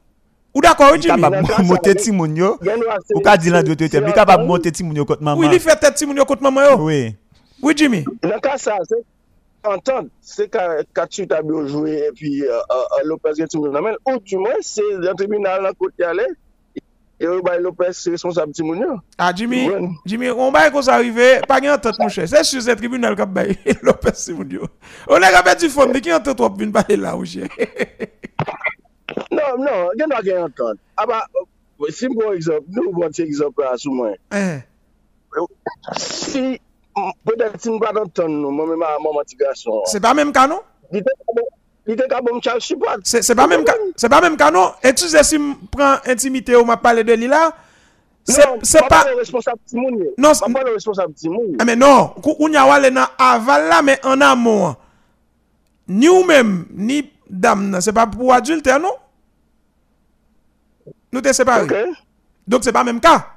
[0.54, 1.22] Ou d'accord, oui, Li Jimmy?
[1.22, 2.58] kapab monte ti moun yo.
[2.62, 5.06] Gen nou ase- Ou ka di lan dwe te li kapab monte ti moun yo
[5.06, 5.50] kont Oui, maman.
[5.50, 6.78] li fait tête ti moun yo contre maman yo.
[6.86, 7.16] Oui.
[7.62, 8.04] Oui, Jimmy.
[8.24, 8.96] Nan ka sa, se
[9.64, 13.84] entend, se ka katu tabi yo jwe, e pi uh, uh, Lopez gen timoun nan
[13.86, 16.26] men, ou du mwen, se yon tribunal nan kote ale,
[17.22, 18.96] e ou bay Lopez se responsable timoun yo.
[19.18, 19.70] Ah, Jimmy.
[20.06, 22.28] Jimmy, on va qu'on arrive, pas gen entente, mon cher.
[22.28, 24.68] C'est sur ce tribunal qui a baillé Lopez Simonio.
[25.08, 27.48] On a rappelé du fond, mais qui entente trop vient parler là, ou cher?
[29.32, 30.80] Non, non, gen nou a gen entend.
[30.97, 34.15] Aba, uh, si m bon ekzop, nou bon ti ekzop la sou mwen.
[34.32, 34.62] Hein.
[35.97, 36.39] Si,
[36.97, 40.32] m- peut-être si m pa d'entend nou, mwen mè maman ti gason, C'est pas même
[40.32, 40.60] canon?
[40.91, 41.47] li te ka bon-
[41.88, 44.71] li te ka chal même canon?
[44.84, 47.54] Excusez si me prend intimité ou m'a parlé de lui là.
[48.24, 50.13] C'est Non, c'est pas le responsable timoun yo.
[50.17, 51.56] Non, Pa pa le responsable timoun yo.
[51.60, 54.76] Ah, mais non, ou nya wale nan aval là mais en amont.
[55.88, 58.93] Ni ou même ni dame nan, c'est pas pour adulte non?
[61.12, 61.67] Nous te séparés.
[62.47, 63.28] Donc, c'est pas le même cas.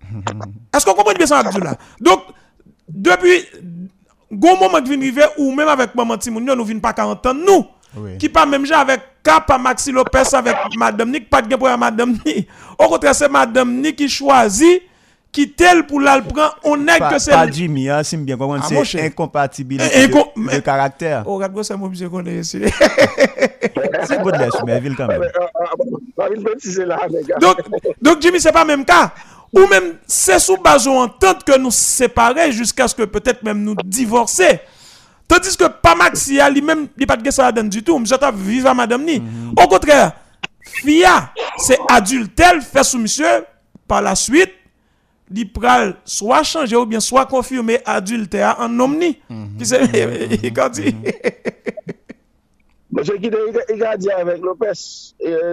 [0.74, 1.74] Est-ce qu'on comprend bien ça, Abdullah?
[2.00, 2.22] Donc,
[2.88, 3.44] depuis,
[4.32, 7.06] gon moment qui vient arriver, ou même avec maman Timoun, nous ne venons pas qu'à
[7.06, 7.66] entendre nous.
[7.96, 8.18] Oui.
[8.18, 12.48] Qui pas même avec Cap Maxi Lopez, avec Madame Nick, pas de pour Madame Nick.
[12.78, 14.82] Au contraire, c'est Madame Nick qui choisit,
[15.32, 17.30] qui tel pour la le prend, on est Pa, que c'est.
[17.30, 21.22] pa Jimmy, hein, si bien comprendre, Ah, c'est incompatibilité Eh, inco- de, mais- de caractère.
[21.26, 22.60] Oh, regarde, c'est mon monsieur qu'on est ici.
[24.04, 25.22] C'est Baudelaire, Soumerville quand même.
[27.22, 27.36] Gars.
[27.40, 27.56] Donc,
[28.00, 29.12] donc Jimmy, c'est pas même cas.
[29.52, 33.62] Ou même, c'est sous base ou entente que nous séparer jusqu'à ce que peut-être même
[33.62, 34.60] nous divorcer.
[35.26, 37.98] Tandis que pas Maxi, a lui-même, il pas de ça donne du tout.
[37.98, 39.22] Monsieur vivre à madame ni.
[39.56, 40.12] Au contraire,
[40.82, 43.44] Fia, c'est adultère, fait sous monsieur.
[43.86, 44.52] Par la suite,
[45.30, 49.18] li pral soit changer ou bien soit confirmer adultère en omni.
[49.58, 49.80] Qui c'est
[50.42, 50.94] Icardi?
[50.94, 52.07] Monsieur qui il
[52.96, 54.72] a dit avec Lopez,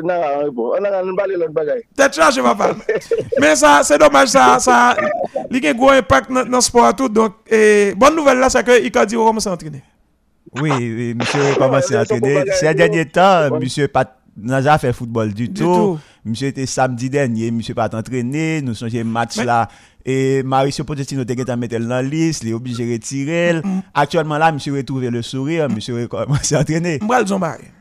[0.04, 0.22] non,
[0.56, 1.84] on a parlé l'autre bagaille.
[1.96, 2.76] T'es chargé, papa.
[3.40, 4.96] Mais ça, c'est dommage, ça, ça,
[5.52, 7.10] il y a un gros impact dans le sport tout.
[7.10, 7.34] Donc,
[7.98, 9.84] bonne nouvelle là, c'est que Icardi va commencer à entraîner.
[10.62, 12.44] Oui, oui, monsieur a commencé à entraîner.
[12.54, 14.06] Ces derniers temps, monsieur pas
[14.38, 16.00] n'a jamais fait football du, Du tout.
[16.26, 19.68] Monsieur était samedi dernier, monsieur pas entraîné, nous sommes match là.
[20.04, 23.62] Et Mauricio Pochettino était qu'à mettre dans la liste, il est obligé de retirer.
[23.94, 26.98] Actuellement là, monsieur retrouvé le sourire, monsieur commencé à entraîner.
[26.98, 27.72] Bagay.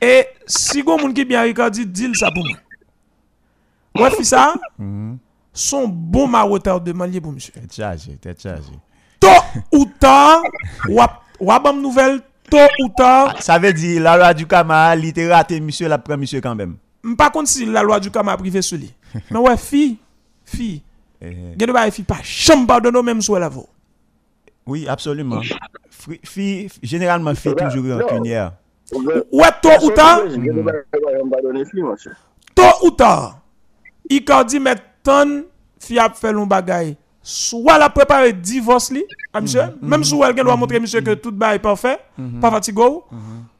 [0.00, 2.56] Et si moun ki bien Icardi, dis ça pour moi.
[4.08, 4.54] Ouais, ça,
[5.52, 7.52] son bon maroteur de manier pour monsieur.
[7.52, 8.72] T'es chargé, t'es chargé.
[9.20, 9.28] Tôt
[9.72, 10.40] ou tard,
[10.88, 14.94] wap am nouvelle, tôt ou tard, Ça veut dire, la loi du Kama,
[15.28, 16.76] raté, monsieur, la prend monsieur quand même.
[17.16, 18.92] Par contre, si la loi du Kama privé sur lui.
[19.30, 19.96] Mais ouais, fille,
[20.44, 20.82] fille,
[21.20, 23.68] Eh, gen de bagay fille pas chambre pardonner même sous la vaut.
[24.66, 25.40] oui, absolument.
[25.90, 28.52] Fri- Fille, généralement, fille toujours rancunière.
[29.32, 30.20] Ouais, tôt ou tard,
[32.54, 33.40] tôt ou tard,
[34.08, 35.44] Icardi met ton
[35.78, 36.96] fi ap fait long bagay.
[37.22, 41.32] Soit la préparer divorce li, à monsieur, même si elle doit montrer monsieur que tout
[41.32, 41.98] bagay parfait,
[42.40, 42.86] pas fatigué,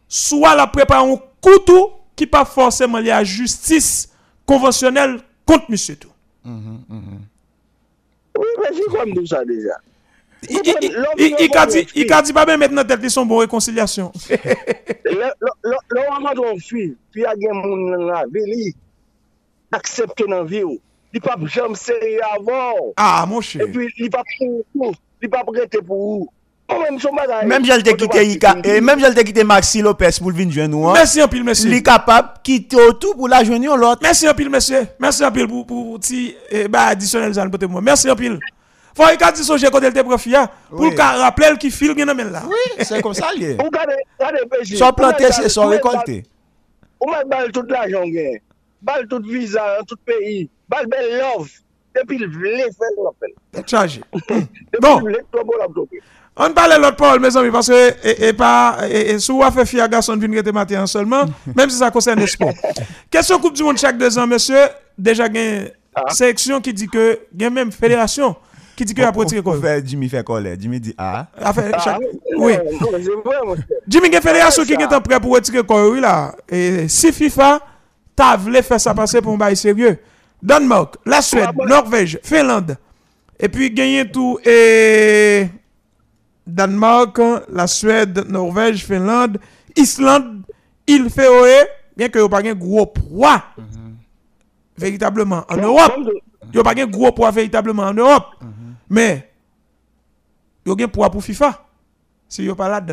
[0.09, 4.11] soit la préparer un couteau qui pas forcément lié à justice
[4.45, 6.11] conventionnelle contre monsieur tout.
[6.45, 6.53] Oui,
[8.61, 9.77] mais j'ai comme tout ça déjà.
[10.49, 14.13] I- i- i- i- Icardi, Icardi pas bien maintenant tête son bon réconciliation.
[14.31, 18.69] Le waman ton fi, fi a gen moun nan la ve li,
[19.75, 20.79] aksepte nan vi ou.
[21.15, 22.93] Li pa jam seri avon.
[22.97, 23.67] Ah, mon cher.
[23.73, 26.29] pi li pa pou ou, li pa prete pou ou.
[27.47, 30.53] Même j'allais te quitter Ika, et même j'allais te quitter Maxi Lopez pour le venir
[30.53, 30.89] joindre nous.
[30.89, 30.93] hein.
[30.93, 31.71] Merci un pile, monsieur.
[31.71, 34.01] Li capable quitter tout pour la joindre l'autre.
[34.03, 34.87] Merci un pile, monsieur.
[34.99, 37.81] Merci un pile pour, pour, petit eh, bah, additionnel ça pour moi.
[37.81, 38.39] Merci un pile.
[38.95, 40.91] Faut Icardi songer côté le te profia pour Oui.
[40.91, 42.43] le cas rappeler qui file là.
[42.47, 43.57] Oui, c'est comme ça lié.
[43.65, 44.77] Ou gade, gade peji.
[44.77, 46.25] Soit planté, c'est soit récolté.
[47.01, 48.41] Ou met bal tout l'ajan gen.
[48.83, 49.97] Bal tout visa an tout
[51.21, 51.49] love.
[51.95, 53.65] Vle.
[53.67, 54.01] Chargé.
[54.81, 55.01] Bon.
[56.41, 59.89] On parle l'autre parole, mes amis, parce que, et, et pas, et, et fait fier
[59.89, 61.25] garçon vin rete matin seulement,
[61.57, 62.53] même si ça concerne le sport.
[63.11, 65.71] Question Coupe du Monde chaque deux ans, monsieur, déjà, il y a une
[66.11, 68.37] sélection qui dit que, il y a même fédération
[68.77, 69.57] qui dit que a retiré quoi.
[69.85, 70.57] Jimmy fait colère.
[70.57, 71.27] Jimmy dit ah.
[71.43, 71.99] Affaire, Ah, chaque-
[72.37, 72.53] oui.
[73.89, 76.33] Jimmy, il y a une fédération qui est prêt pour retirer quoi, oui, là.
[76.49, 77.61] Et si FIFA,
[78.15, 79.99] t'as voulu faire ça passer pour un bail sérieux.
[80.41, 81.65] Danemark, la Suède, Ah, bon.
[81.67, 82.77] Norvège, Finlande.
[83.41, 85.49] Et puis, gagner tout, et
[86.49, 89.39] Danemark, la Suède, Norvège, Finlande,
[89.77, 90.43] Islande,
[90.87, 93.45] île Féroé, bien que vous pas un gros poids,
[94.77, 95.93] véritablement, en Europe.
[95.95, 96.21] Comme de-
[96.55, 98.25] Vous pas un gros poids véritablement en Europe.
[98.89, 99.31] Mais,
[100.65, 101.65] vous avez un poids pour FIFA.
[102.29, 102.85] Si pas.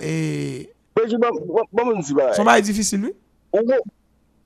[0.00, 2.34] Et, bon, bon, bon, moun si bagay.
[2.34, 3.12] son bail difficile, oui.
[3.52, 3.80] Ou gwe-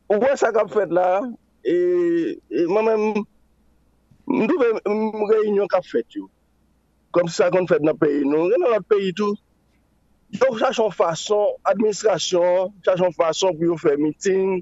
[0.09, 1.21] ou gwe sa kap fet la,
[1.63, 3.25] e, e mwen men,
[4.27, 6.29] mdouve m reyunyon kap fet yo.
[7.15, 9.39] kom sa kon fèd nan peyi nou, gen nan lot peyi tou.
[10.35, 14.59] Yo chachon fason, administrasyon, chachon fason pou yo fè miting,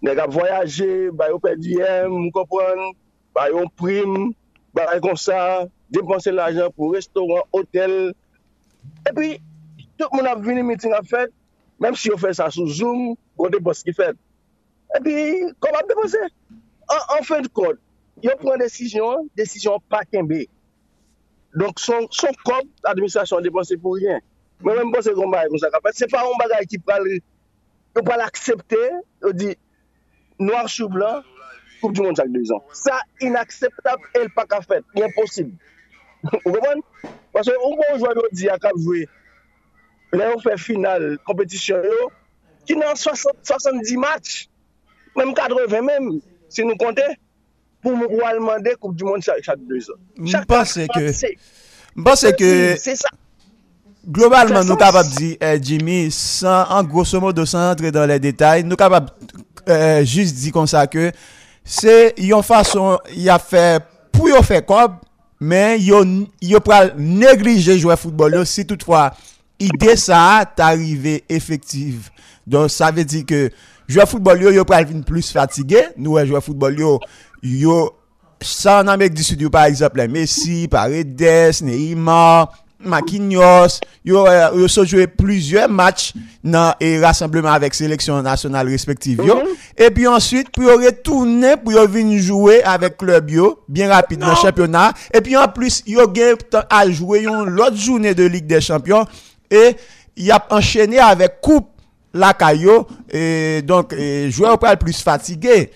[0.00, 2.46] neg ap voyaje, bay yo bayo pediyem, mou
[3.36, 4.32] bay yo prim,
[4.72, 8.14] bay kon sa, depanse l'ajan pou restoran, hotel.
[9.04, 9.28] E pi,
[10.00, 11.34] tout moun ap vini miting ap fèd,
[11.82, 14.16] mèm si yo fè sa sou zoom, kon depanse ki fèd.
[14.96, 15.16] E pi,
[15.60, 16.24] kon ap depanse.
[16.88, 17.82] An, an fèd kod,
[18.24, 20.46] yo pren desisyon, desisyon pa kenbe.
[21.56, 24.20] Donk son, son kod, administrasyon depose pou rien.
[24.64, 25.98] Mè mèm pose kon bagay kon sa kapèt.
[25.98, 27.06] Se pa yon bagay ki pral,
[27.96, 28.82] yo pral aksepte,
[29.24, 29.54] yo di,
[30.42, 31.24] noir chou blanc,
[31.76, 32.62] Coupe du Monde chak 2 an.
[32.72, 34.84] Sa inakseptab, el pa ka fèt.
[34.96, 35.50] Imposib.
[36.38, 36.80] Ou kompon?
[37.36, 39.04] Pase, ou bon jwa yo di a kap jwe,
[40.14, 42.10] Lè ou fè final kompetisyon yo,
[42.66, 44.46] ki nan 60 70 match,
[45.18, 46.10] mèm 80 mèm,
[46.52, 47.08] si nou kontè,
[47.82, 49.94] pou mou wal mande Coupe du Monde chak 2 ans.
[50.18, 51.36] M'pense match, que- c'est-
[51.94, 53.08] M'pense que C'est ça.
[54.06, 58.06] globalement, nous sens- capables de dire, eh, Jimmy, sans, en grosso modo, sans entrer dans
[58.06, 59.10] les détails, nous capables
[59.68, 61.10] euh, juste dire comme ça que
[61.64, 64.96] c'est une façon, il a fait pour y faire comme,
[65.40, 69.12] mais il y pral négliger jouer football yo, si toutefois,
[69.58, 72.10] idée ça t'arriver effective.
[72.46, 73.50] Donc, ça veut dire que
[73.88, 77.00] jouer football yo, yo pral vin plus fatigué, nous, ouais, jouer football yo,
[77.42, 77.94] yo,
[78.40, 84.68] ça en Amérique du Sud, par exemple, les Messi, Paredes, Neymar, Maquinhos, yo, euh, yo
[84.68, 86.12] so joué plusieurs matchs
[86.44, 89.42] dans et rassemblement avec sélection nationale respective yo.
[89.76, 94.20] Et puis ensuite, pour yo retourner pour yo venir jouer avec club yo bien rapide
[94.20, 94.92] dans le championnat.
[95.12, 96.06] Et puis en plus, yo
[96.50, 99.06] temps à jouer l'autre journée de Ligue des Champions
[99.50, 99.76] et
[100.16, 101.68] il a enchaîné avec coupe
[102.12, 103.94] la caillou et donc
[104.28, 105.70] joueur pas plus fatigué.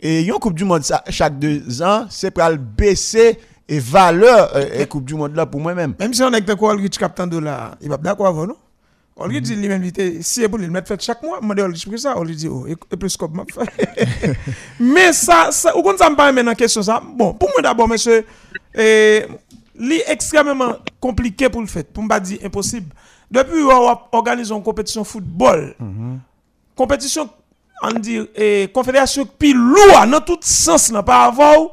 [0.00, 2.44] Et yon Coupe du Monde ça, chaque deux ans, c'est pour
[2.76, 3.38] baisser
[3.68, 5.94] et valeur euh, et Coupe du Monde là pour moi-même.
[5.98, 8.56] Même si on est avec Olrich captain de la, il va d'accord avant, non?
[9.18, 12.18] Olrich dit lui-même, si c'est pour le mettre fait chaque mois, moi, Olrich pris ça,
[12.18, 13.42] Olrich dit, oh, et, plus comme.
[14.78, 17.88] Mais ça, ça, ou quand ça me parle maintenant question ça, bon, pour moi d'abord,
[17.88, 18.26] monsieur,
[18.74, 19.24] eh,
[19.74, 22.94] li extrêmement compliqué pour le fait, pour me pas dire impossible.
[23.30, 25.74] Depuis on organise une compétition football,
[26.76, 27.30] compétition,
[27.82, 31.72] on dit, eh, confédération puis lourd dans tout sens, là, par avant,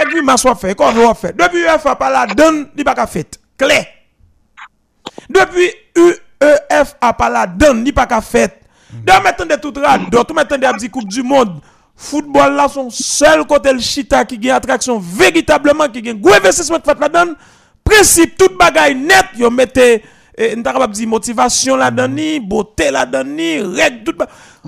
[0.00, 1.32] et puis m'a soit fait, qu'on doit faire.
[1.32, 3.38] Depuis UEFA pas la donne, il pas qu'à fait.
[3.56, 3.86] Clair.
[5.28, 8.60] Depuis UEF a pas la donne, il pas qu'à fait.
[8.92, 11.60] De maintenant de tout rado, tout maintenant de dit Coupe du Monde.
[11.94, 16.78] Football là son seul côté le chita qui gagne attraction véritablement qui gagne gros investissement
[16.82, 17.32] fait là-dedans.
[17.82, 20.04] Principe toute bagaille net, yo mettez
[20.40, 24.14] E, nous capable dire motivation là dedans beauté là dedans règle tout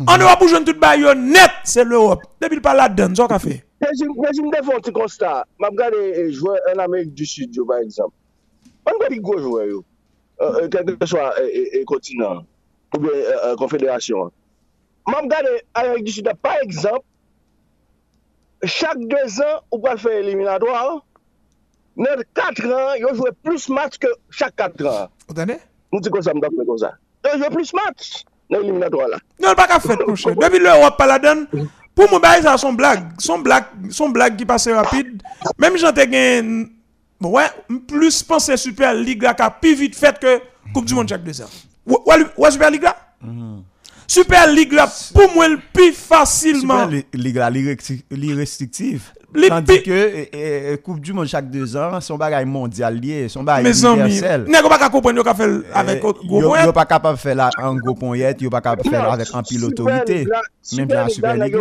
[0.05, 2.23] en Europe jeune tout bail net c'est l'Europe.
[2.41, 5.69] Depuis pas là dedans ça qu'a fait mais je me fais un petit constat m'a
[5.69, 8.15] regardé euh, jouer en Amérique du Sud par exemple.
[8.85, 9.65] On va dire gros joueur
[10.41, 11.35] euh, euh, quel que soit
[11.87, 12.45] continent
[12.97, 13.11] ou bien
[13.57, 14.33] confédération.
[15.07, 17.05] M'a regardé Amérique du Sud par exemple
[18.65, 21.05] chaque deux ans ou pas faire éliminatoire
[22.35, 25.09] 4 ans, ils jouent plus match que chaque 4 ans.
[25.31, 25.59] Vous entendez?
[25.93, 26.95] Nous disons comme ça, nous comme ça.
[27.33, 29.19] Ils jouent plus de matchs dans l'éliminatoire là.
[29.41, 30.35] Non, pas qu'à faire, mon cher.
[30.35, 31.47] Depuis l'Europe, pas la donne.
[31.95, 33.13] Pour moi, ça, son blague.
[33.19, 35.23] Son blague, son blague qui passe rapide.
[35.57, 36.67] Même j'en ai gagné,
[37.21, 37.47] ouais,
[37.87, 40.41] plus penser Super League là, qui a plus vite fait que
[40.75, 41.51] Coupe du Monde chaque deux ans.
[41.87, 42.97] Ouais, ouais, ouais, Super League là?
[44.09, 46.89] Super League là, pour moi, le plus facilement.
[46.91, 47.51] Super Ligue la
[49.35, 52.99] Li Tandis pi- que eh, eh, Coupe du Monde chaque deux ans, son bagage mondial
[52.99, 54.45] lié, son bagage universel.
[54.49, 56.65] n'est-ce pas comprendre qu'on fait avec Eh, gros yo, point?
[56.65, 59.29] yo pas capable de faire là en gros point yo pas capable de faire avec
[59.33, 60.27] un pile autorité.
[60.77, 61.57] Même la Super League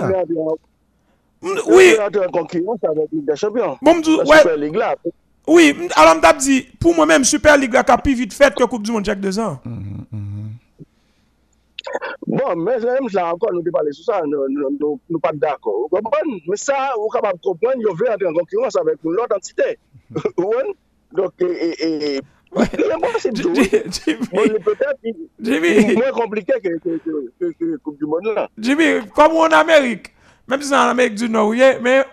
[1.42, 2.46] Mm, Oui, avec bon,
[4.26, 4.94] ouais, Super League là.
[5.48, 8.54] oui, mm, alors m't'a dit, pour moi-même, Super League là, qui a plus vite fait
[8.54, 9.58] que Coupe du Monde chaque deux ans.
[9.64, 10.39] Mais même là
[13.24, 15.88] encore, nous ne parlons sur ça, nous nous nous pas d'accord.
[15.92, 16.00] Vous?
[16.48, 19.78] Mais ça, vous de comprendre, ils veulent entrer en concurrence avec l'autre entité.
[20.38, 20.54] Vous?
[21.12, 22.22] Donc, et, et, et.
[22.52, 22.64] Bon,
[25.40, 28.50] Jimmy, mais moins compliqué que, que, que, que, que du Monde là.
[28.58, 30.16] Jimmy, comme en Amérique,
[30.48, 32.04] même si c'est en Amérique du Nord, oui, mais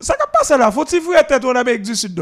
[0.00, 0.72] ça ne passe là.
[0.72, 2.20] Faut-il vous tête en Amérique du Sud?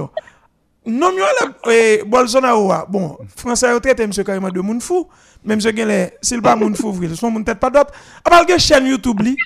[0.86, 1.22] Non, mieux
[1.66, 4.10] le Bolsonaro, ah, bon, Français a traité M.
[4.10, 5.08] carrément de moun fou,
[5.44, 7.92] Même si les, s'il pas moun fouvri, son moun tête pas d'autre.
[8.24, 9.36] A parle que chaîne YouTube li.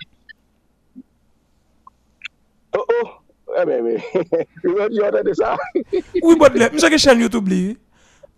[2.75, 3.09] Oh oh,
[3.61, 3.97] eh ben mais,
[4.65, 5.57] Vous avez entendu ça
[6.23, 7.77] Oui, bon, monsieur que chaîne YouTube li.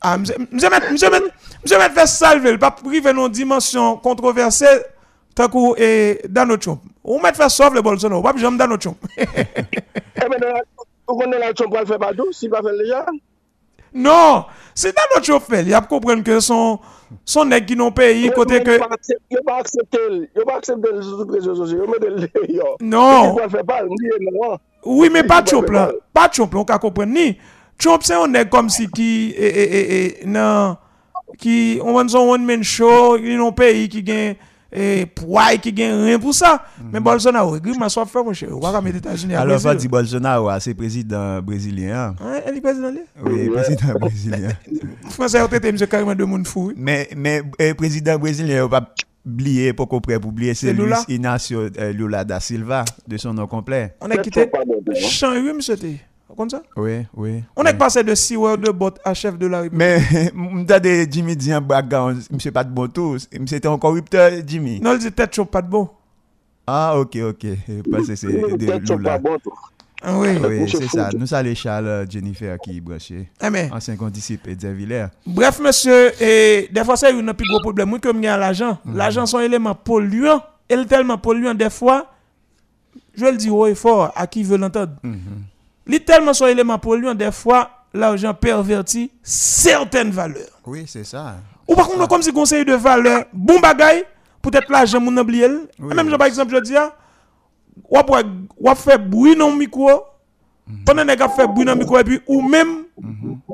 [0.01, 0.35] Ah, monsieur
[0.69, 1.21] met monsieur met
[1.63, 4.67] monsieur met faire salver, pas priver non dimension controversée
[5.35, 6.83] tant que et Donald Trump.
[7.03, 8.99] Ou met fait sauver le Bolsonaro, pas j'aime Donald Trump.
[10.17, 10.41] Eh ben,
[11.09, 13.05] vous connaissez la Trump pour le faire pas tout, s'il va faire déjà.
[13.95, 15.61] Non, c'est dans notre chauffeur.
[15.61, 16.81] Il y a comprendre que son,
[17.25, 18.73] son nèg qui n'ont pays, côté que.
[19.31, 22.55] Ils ne pas accepter, ils ne pas accepter les autres réseaux sociaux, ils mettent le
[22.55, 22.77] dehors.
[22.81, 23.37] Non.
[23.37, 24.59] Non.
[24.85, 25.09] Oui,
[25.69, 25.87] va là.
[25.87, 27.39] faire Pas Trump là, on ni.
[27.79, 29.33] Trump c'est un nèg comme si qui.
[29.37, 30.77] eh, eh, eh, eh, non.
[31.39, 31.81] Qui.
[31.83, 34.35] On son one man show, il n'ont pays qui gagne.
[34.77, 36.65] Et poids qui gagne rien pour ça.
[36.93, 38.49] Mais Bolsonaro, il m'a soit fait, mon cher.
[38.53, 42.17] On va mettre États-Unis Alors, dire Bolsonaro, c'est président brésilien.
[42.21, 42.91] Hein, elle est président?
[43.25, 44.49] Oui, président brésilien.
[45.11, 45.77] Français a traité M.
[45.89, 46.73] carrément de monde fou.
[46.77, 48.93] Mais, mais eh, président brésilien, on va
[49.25, 51.05] oublier, pour qu'on oublier, c'est Luis Lula?
[51.09, 53.95] Inacio euh, Lula da Silva, de son nom complet.
[54.01, 54.51] On a quitté.
[54.97, 55.77] Champ 8, monsieur.
[56.37, 56.63] Comme ça?
[56.77, 57.45] Oui, oui.
[57.57, 59.79] On est passé de Sewell de bot à chef de la République.
[59.79, 63.17] Mais, m'ta de Jimmy dit un background, monsieur pas de bon tout,
[63.47, 64.81] c'était un corrupteur, Jimmy.
[64.81, 65.89] Non, il dit tête chaud, pas de bon.
[66.67, 67.47] Ah, ok, ok.
[67.91, 69.21] Parce que c'est de Lula.
[70.07, 70.29] Ah oui.
[70.43, 71.09] Oui, c'est ça.
[71.17, 73.29] Nous saluons Charles euh, Jennifer qui est branché.
[73.43, 75.07] Eh, mais, Ancien condisciple et Villers.
[75.27, 77.89] bref, monsieur, et des fois, c'est un plus gros problème.
[77.89, 80.43] Moi, comme il y a l'argent, l'argent, c'est un élément polluant.
[80.69, 82.13] Et il est tellement polluant, des fois,
[83.15, 84.93] je le dis haut et fort à qui veut l'entendre.
[85.87, 90.61] Il est tellement son élément polluant, des fois, l'argent pervertit certaines valeurs.
[90.67, 91.37] Oui, c'est ça.
[91.69, 94.05] Ou par contre, comme si conseiller de valeur, bon bagay,
[94.43, 95.49] peut-être l'argent, mon oublié.
[95.79, 95.95] Oui.
[95.95, 96.95] Même, genre, par exemple, je dis, ah,
[97.89, 98.25] ou après,
[98.59, 99.89] ou faire bruit dans le micro,
[100.87, 102.85] Pendant nèg a fait bruit dans micro et puis ou même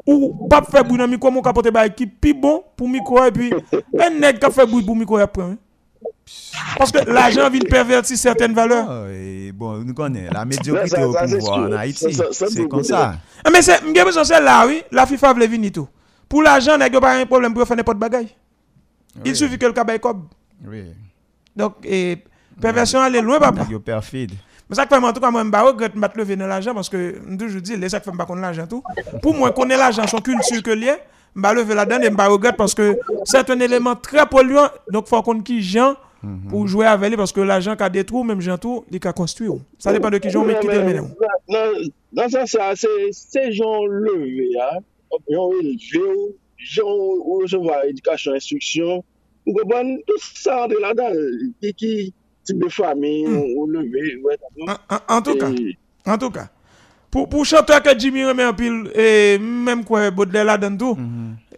[0.06, 3.52] ou pas faire bruit dans micro mon capote qui plus bon pour micro et puis
[3.98, 5.56] un nèg qui fait bruit pour micro après.
[6.76, 9.06] Parce que l'argent vient pervertir certaines valeurs.
[9.08, 11.72] Et bon, nous connaissons la médiocrité ça- au ça, pouvoir en.
[11.72, 12.16] Haïti.
[12.32, 13.14] C'est comme ça.
[13.44, 15.88] Ah, Mais c'est besoin c'est là oui, la FIFA veut venir tout.
[16.28, 18.28] Pour l'argent nèg yo pas un problème pour faire n'importe bagaille.
[19.24, 20.22] Il suffit que le cabay cob.
[20.66, 20.84] Oui.
[21.56, 22.18] Donc et
[22.60, 23.66] perversion aller loin papa.
[23.70, 24.32] Yo perfide.
[24.68, 26.72] Mais ça fait en tout cas, moi, je ne regrette pas de lever dans l'argent
[26.72, 28.84] parce que, je toujours dis, les ça fait pas connaître l'argent tout.
[29.20, 30.94] Pour moi, connaître l'argent, son culture que lié,
[31.34, 34.68] je vais lever là-dedans et je regrette parce que c'est un élément très polluant.
[34.88, 35.96] Donc, il faut qu'on qui gens
[36.48, 39.12] pour jouer avec lui parce que l'argent qui a détruit, même gens tout, il a
[39.12, 39.48] construit.
[39.78, 41.14] Ça dépend de qui gens, mais qui termine.
[41.48, 41.72] Nan,
[42.12, 44.68] nan sa sa, se, se jon leve ya,
[45.32, 46.28] yon eleve ou,
[46.62, 49.02] jon ou recevoir edukasyon, instruksyon,
[49.46, 51.16] ou kompon, tout la dan,
[51.58, 51.92] ki ki
[52.46, 54.38] tip de fami, ou leve, ou et
[55.08, 55.50] En, tout cas,
[56.06, 56.48] en tout cas,
[57.10, 60.98] pour, pour chanteur que Jimmy remet en pile, et même quoi, Baudelaire là-dedans tout,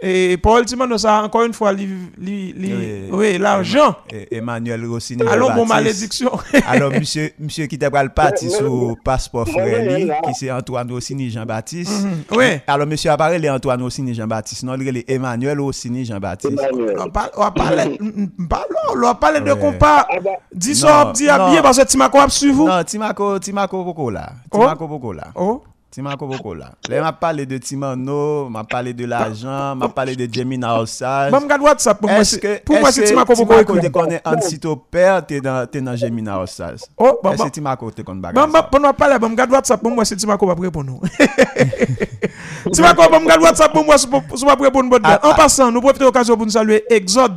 [0.03, 1.89] et Paul Timon, ça, encore une fois, li,
[2.19, 3.09] li, li- Oui.
[3.13, 3.95] oui, l'argent.
[4.11, 5.23] Et Emmanuel Rossini.
[5.23, 5.69] Allons, bon, Baptiste.
[5.75, 6.31] malédiction.
[6.69, 12.07] Alors, monsieur, monsieur qui t'a le parti sur passeport frère, qui c'est Antoine Rossini Jean-Baptiste.
[12.33, 12.45] Oui.
[12.67, 14.65] Alors, monsieur a parlé de Antoine Rossini Jean-Baptiste.
[14.65, 16.53] Non, il est Emmanuel Rossini Jean-Baptiste.
[16.99, 17.97] On parle, on parle,
[18.39, 18.65] on parle,
[19.05, 20.07] on parle de compas.
[20.11, 22.67] Ah bah, Dis Non, ça, dis bien parce que m'as quoi sur vous.
[22.67, 24.33] Non, Timako, Timako Boko là.
[24.51, 24.59] Oh.
[24.59, 25.29] Timako Boko là.
[25.35, 25.63] Oh.
[25.93, 26.73] Timako Boko là.
[26.89, 31.31] Là, m'a parlé de Timano, m'a parlé de l'argent, m'a parlé de Gemina Osage.
[31.31, 32.25] Bon, regarde WhatsApp pour moi.
[32.25, 33.87] C'est- Pour moi, c'est que Timako Boko Timako écrit.
[33.89, 36.79] te connaît Ansito Père, t'es dans, t'es dans Gemina Osage?
[36.97, 37.45] Oh, bon, Est-ce bon.
[37.45, 38.69] que Timako te connaît Bon, bagage bon, ça?
[38.73, 41.01] bon, on parle, bon, regarde WhatsApp pour moi, c'est Timako va répondre nous.
[42.73, 46.07] Timako, bon, regarde WhatsApp pour moi, c'est pas c'est pour bon, En passant, nous profitons
[46.07, 47.37] l'occasion pour nous saluer Exode,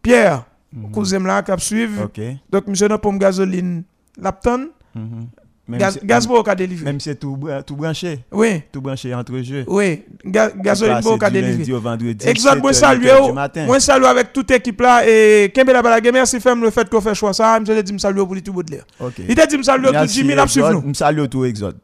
[0.00, 0.44] Pierre,
[0.92, 1.98] cousin là, qui.
[1.98, 2.04] Mhm.
[2.04, 2.20] Ok.
[2.50, 3.82] Donc, monsieur, notre pomme gasoline,
[4.16, 5.26] Lapton, Mhm.
[5.68, 6.84] Gaz, si- Gazbo qui a délivré.
[6.84, 9.64] Même si c'est tout, tout branché, Oui, tout branché entre jeux.
[9.66, 11.72] oui, ga- gasoline qui a du lundi délivré.
[11.74, 13.66] au vendredi, Exode, 7 moi salue, 8 heures du matin.
[13.66, 16.02] moi salue avec toute équipe là et Kembe la balage.
[16.12, 17.58] Merci femme le fait qu'on fait choix ça.
[17.60, 18.84] Je te dis me salue pour tout bout de l'air.
[19.00, 19.14] Ok.
[19.28, 20.82] Il t'a dit me salue tout Jimmy l'a suivre Exode.
[20.84, 20.88] nous.
[20.90, 21.76] M salue tout Exode.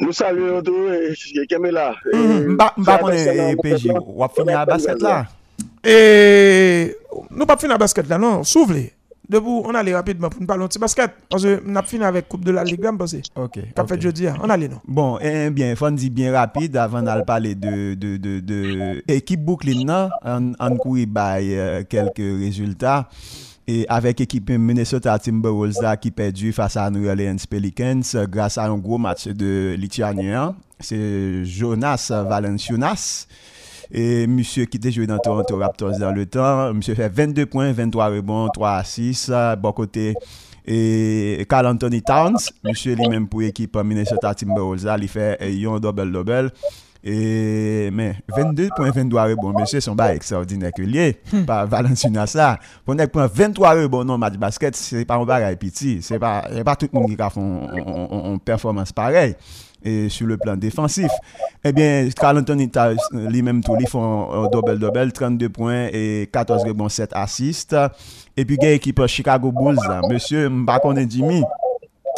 [0.00, 1.92] nou saluye tou, e keme la.
[2.50, 5.26] Mba mba konen PJ, wap fini a basket la.
[5.84, 6.96] Et
[7.30, 8.74] nous pas fini la basket là non, s'ouvre.
[9.28, 12.28] Debout, on allait rapidement pour nous parler petit basket parce que nous avons fini avec
[12.28, 13.14] coupe de la Ligue, je pense.
[13.36, 13.58] Ok.
[13.74, 13.88] Qu'a ok.
[13.88, 14.36] fait jeudi, hein.
[14.42, 14.80] on allait non?
[14.86, 19.44] Bon, eh bien, faut dire bien rapide avant d'aller parler de, de, de, de équipe
[19.44, 23.08] Brooklyn, on, on couille by euh, quelques résultats.
[23.70, 28.64] Et avec équipe Minnesota Timberwolves qui perdu face à New Orleans Pelicans euh, grâce à
[28.64, 30.54] un gros match de Lituanien.
[30.80, 33.26] C'est Jonas Valanciunas.
[33.90, 37.72] Et monsieur qui était joué dans Toronto Raptors dans le temps, monsieur fait 22 points,
[37.72, 40.14] 23 rebonds, 3 assists, euh, bon côté.
[40.66, 46.52] Et Carl Anthony Towns, monsieur lui-même pour l'équipe Minnesota Timberwolves, il fait euh, un double-double.
[47.04, 51.44] E men, 22.22 rebon, mèche son ba ekstraordinèk liye, hmm.
[51.46, 52.56] pa Valentina sa.
[52.86, 56.40] Pon ek pon 23 rebon nan match basket, se pa mou bagay piti, se pa,
[56.66, 59.36] pa tout moun ki ka fon performans parey.
[59.84, 61.12] Et sur le plan défensif.
[61.62, 62.68] Eh bien, Carl Anthony
[63.12, 67.76] lui-même tout, lui font double-double, 32 points et 14 rebonds, 7 assists.
[68.36, 69.78] Et puis, il y a l'équipe Chicago Bulls,
[70.10, 71.44] monsieur Mbakon Jimmy.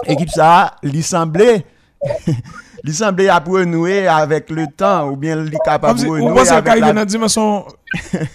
[0.07, 1.67] Équipe ça, lui semblait...
[2.85, 6.81] il semblait renouer avec le temps, ou bien il capable de on renouer avec qu'il
[6.81, 6.93] y a la...
[6.93, 7.65] dans la dimension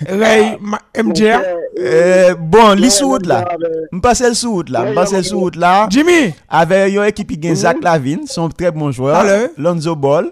[0.07, 2.36] Ray Ma- MJR.
[2.39, 3.45] Bon, li sous là.
[3.91, 5.05] M'passe le sous route là.
[5.24, 5.88] Sous là.
[5.89, 9.24] Jimmy, Avec une équipe qui Zach Lavine, son très bon joueur.
[9.57, 10.32] Lonzo Ball.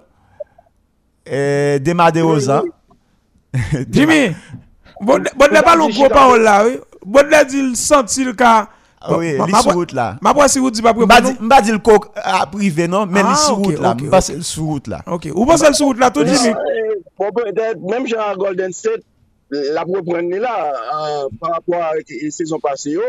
[1.32, 2.64] Euh, Demar DeRozan.
[3.90, 4.36] Jimmy,
[5.02, 6.66] bon bon le ballon gros parole là.
[7.06, 8.68] Bon dit il senti le cas.
[9.06, 10.18] Ah oui, Ma- ma- sous route là.
[10.22, 13.06] Ma si vous dites pas pour M'ba di, m'ba di le coq à privé non,
[13.06, 13.96] mais Ah, li sous ok, route là.
[14.36, 15.02] le sous route là.
[15.08, 16.10] OK, ou pensez le sur route là?
[16.10, 16.24] Tout.
[17.18, 19.02] Bon, peut-être, même chez un Golden State,
[19.52, 20.74] la reprendre là,
[21.24, 23.02] euh, par rapport à la saison passée, yo,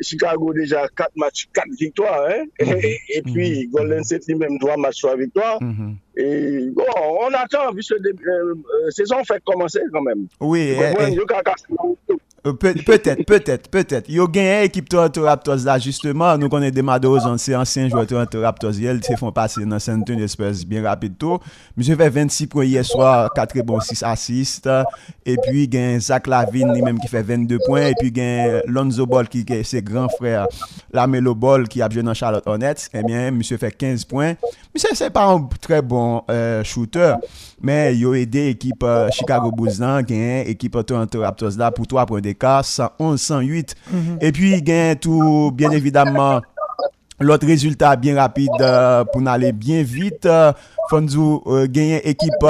[0.00, 2.44] Chicago déjà 4 matchs, 4 victoires, hein?
[2.58, 5.58] et, et puis Golden State lui-même 3 matchs, 3 victoires.
[6.16, 6.84] Et bon,
[7.20, 10.26] on attend, puisque la euh, euh, saison fait commencer quand même.
[10.40, 11.16] Oui, eh, eh,
[12.46, 14.10] Euh, peut- Peut-être, peut-être, peut-être.
[14.10, 16.36] Yo gagné équipe Toronto Raptors là, justement.
[16.36, 18.74] Nous connaissons Madros, c'est ancien joueur Toronto Raptors.
[18.78, 21.14] Ils se font passer dans Antonio Spurs bien rapide.
[21.74, 24.68] Monsieur fait 26 points hier soir, 4 bons 6 assists.
[25.24, 27.86] Et puis, il y a Zach Lavine lui-même qui fait 22 points.
[27.86, 30.46] Et puis, il y a Lonzo Ball qui est ses grands frères,
[30.92, 32.74] Lamelo Ball qui a joué dans Charlotte Hornets.
[32.92, 34.34] Eh bien, monsieur fait 15 points.
[34.74, 37.14] Monsieur, c'est pas un très bon euh, shooter.
[37.62, 42.04] Mais il a aidé euh, Chicago Bulls là, gagné équipe Toronto Raptors là pour 3
[42.04, 43.74] points Amerika, 111, 108.
[43.90, 44.18] Mm -hmm.
[44.20, 46.42] E pi gen tou, bien evidamman,
[47.20, 50.26] lot rezultat bien rapide euh, pou nan ale bien vite.
[50.26, 50.52] Euh,
[50.90, 52.44] Fonzou euh, genyen ekip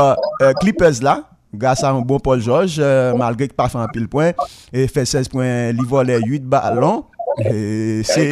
[0.61, 1.21] Clippers la,
[1.55, 2.83] grasa an bon Paul George,
[3.17, 4.33] malgre ki pa fan pil poin,
[4.75, 7.05] e fe 16 poin li vole 8 balon.
[8.07, 8.27] Se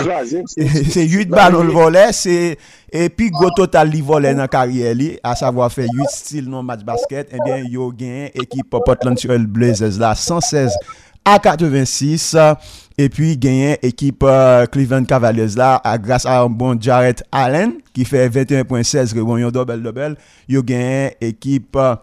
[1.06, 5.62] 8 balon l vole, e pi go total li vole nan karye li, a savo
[5.70, 10.16] fe 8 stil non match basket, e bien yo genyen ekip Portland Trail Blazers la,
[10.18, 11.00] 116 balon.
[11.24, 12.54] À 86 euh,
[12.98, 17.74] et puis gagné équipe euh, Cleveland Cavaliers là à- grâce à un bon Jarrett Allen
[17.94, 20.16] qui fait 21.16 rebonds yo double double,
[20.48, 21.94] yo gagné équipe euh,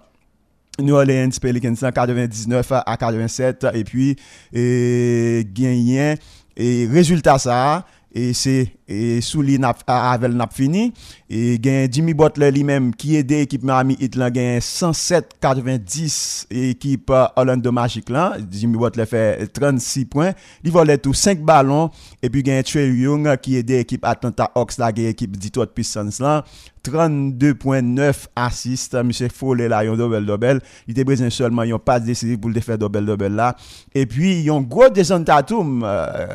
[0.80, 4.16] New Orleans Pelicans en 99 à 87 et puis
[4.54, 6.16] et gagné
[6.56, 10.94] et résultat ça et c'est e Souli avec nap fini
[11.30, 17.12] et gain Jimmy Butler lui-même qui aide l'équipe Miami Heat là gain 107 90 équipe
[17.36, 20.34] Orlando Magic là Jimmy Butler fait 36 points
[20.64, 21.92] il volait tout 5 ballons
[22.24, 26.10] et puis gain Trey Young qui aide l'équipe Atlanta Hawks là gain équipe Detroit Pistons
[26.20, 26.44] là
[26.84, 32.40] 32.9 assists monsieur Foley là yon double double il était besoin seulement yon passe décisif
[32.40, 33.56] pour le faire double double là
[33.94, 36.28] et puis yon gros Jason Tatum euh,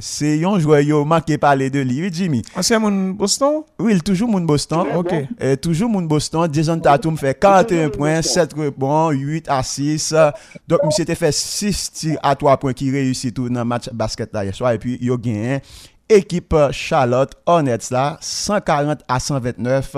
[0.00, 2.42] c'est yon joueur yo manqué parler de lui oui, Jimmy?
[2.56, 3.62] Ancien moun Boston?
[3.78, 5.14] oui il toujours moun Boston Ok.
[5.40, 10.14] et toujours moun Boston, Jason Tatum fait 41 points, 7 rebonds, 8 à 6.
[10.68, 13.88] Donc, monsieur te fait 6 tirs à 3 points qui réussit tout dans le match
[13.92, 14.72] basket là hier soir.
[14.72, 15.60] Et puis, il a gagné
[16.18, 19.96] ekip Charlotte Hornets la, 140 a 129,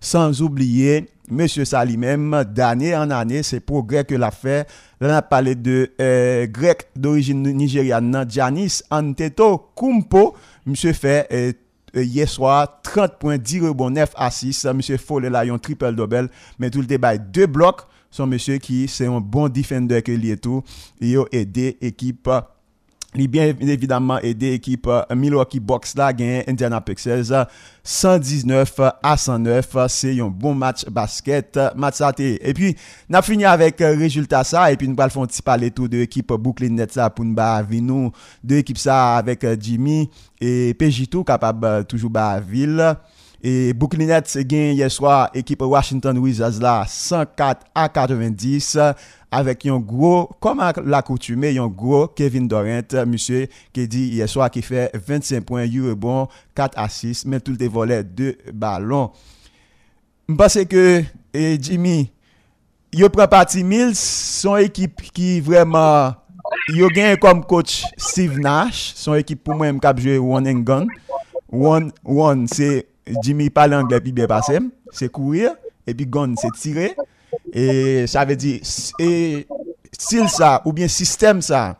[0.00, 4.64] sans oubliye, Monsieur sa li mem, d'année en année, se progrè ke la fè.
[5.00, 10.34] Lan ap pale de euh, grek d'origine nigerian nan Giannis Anteto Kumpo.
[10.66, 11.52] Monsieur fè euh,
[11.94, 14.64] yeswa 30.10 rebond 9 assis.
[14.74, 16.28] Monsieur Fole la yon triple dobel.
[16.58, 17.86] Men tout le debay 2 blok.
[18.10, 20.64] Son monsieur ki se yon bon defender ke li etou.
[20.98, 22.56] Yo ede ekip Charlotte.
[23.14, 27.48] Li bien evidemment aidé équipe euh, Milwaukee Bucks là gagné Indiana Pacers
[27.82, 32.38] 119 à 109, c'est un bon match basket, euh, match saté.
[32.48, 32.76] Et puis,
[33.08, 35.88] n'a fini avec euh, résultat ça et puis nous allons faire un petit parler tout
[35.88, 38.12] de l'équipe Brooklyn Nets là pour nous ba nous
[38.44, 40.08] de l'équipe ça avec Jimmy
[40.40, 42.96] et PJ tout capable toujours baver ville.
[43.40, 48.76] E Brooklyn Nets gen yeswa ekip Washington Wizards la 104 a 90
[49.32, 54.62] avèk yon gro, koman la koutume, yon gro Kevin Durant, monsye, ki di yeswa ki
[54.66, 56.28] fè 25 poin, yon rebon,
[56.58, 59.14] 4 asist, men tout te volè 2 balon.
[60.30, 60.86] Mpase ke
[61.32, 62.10] eh, Jimmy,
[62.92, 64.02] yo pren pati Mills,
[64.42, 66.18] son ekip ki vreman...
[66.74, 70.86] Yo gen kom coach Steve Nash, son ekip pou mwen mkap jwe one and gun.
[71.50, 72.84] One, one, se
[73.22, 74.58] Jimmy parle anglais puis bien passé
[74.92, 75.52] c'est courir
[75.86, 76.94] et puis gun c'est tirer
[77.52, 78.60] et ça veut dire
[78.98, 79.46] et
[79.92, 81.78] style ça ou bien système ça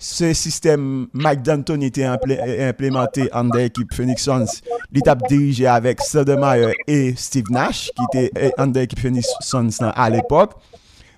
[0.00, 4.46] ce système Mike D'Antoni était implé- implémenté en l'équipe Phoenix Suns.
[4.90, 9.68] Il était dirigé avec Stoudemire et Steve Nash, qui était euh, en l'équipe Phoenix Suns
[9.94, 10.54] à l'époque.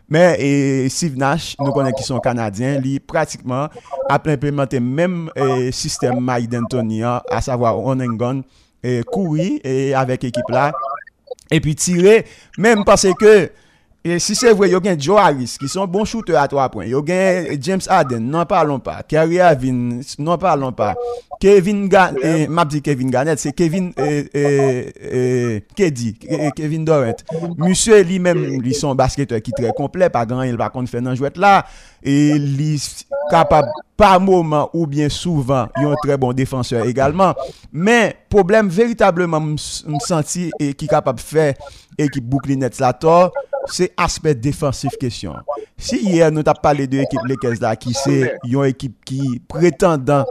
[0.06, 3.68] Mais Steve Nash, nous connaissons qui sont canadiens, lui pratiquement
[4.10, 8.42] a implémenté même euh, système Mike D'Antoni, hein, à savoir on and gun,
[9.06, 9.60] courir
[9.96, 10.72] avec équipe là,
[11.50, 12.24] et puis tirer,
[12.58, 13.50] même parce que
[14.18, 16.84] si c'est vrai, il y a Joe Harris qui sont bons shooters à 3 points.
[16.84, 19.02] Il y a James Harden, n'en parlons pas.
[19.02, 20.94] Kyrie Irving, n'en parlons pas.
[21.44, 22.40] Kevin Garnett, yeah.
[22.44, 27.20] eh, map di Kevin Garnett, se Kevin, eh, eh, eh Kedi, eh, Kevin Dorrent.
[27.58, 31.02] Monsye li menm li son basketeur ki tre komple, pa gran il va kon fè
[31.04, 31.58] nan jwet la,
[32.00, 32.78] e li
[33.28, 33.68] kapab
[34.00, 37.36] pa mouman ou bien souvan yon tre bon defanseur egalman.
[37.68, 41.50] Men, problem veritableman msanti e ki kapab fè
[42.00, 43.36] ekip Bouklinets la tor,
[43.68, 45.44] se aspet defansif kesyon.
[45.76, 48.16] Si yè nou tap pale de ekip Lekez la ki se
[48.48, 50.24] yon ekip ki pretendan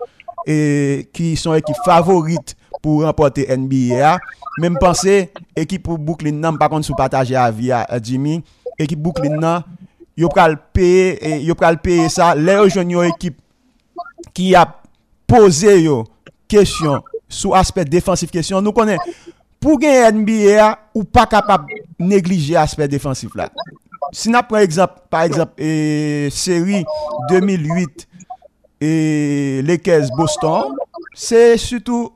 [0.46, 4.18] et qui sont équipes favorites pour remporter NBA.
[4.60, 8.44] Même pensée, équipe pour Brooklyn, nan, par contre, sous partager à via Jimmy,
[8.78, 9.64] équipe Brooklyn, nan,
[10.18, 13.40] yo pral payer et yo pral payer ça les rejoindre équipe
[14.34, 14.82] qui a
[15.26, 16.04] posé yo
[16.48, 18.62] question sous aspect défensif question.
[18.62, 18.98] Nous connaît
[19.60, 21.66] pour gagner NBA ou pas capable
[21.98, 23.50] négliger aspect défensif là
[24.12, 26.86] si n'a par exemple par exemple et série
[27.30, 28.08] 2008
[28.86, 30.76] et Lakers Boston,
[31.14, 32.12] c'est surtout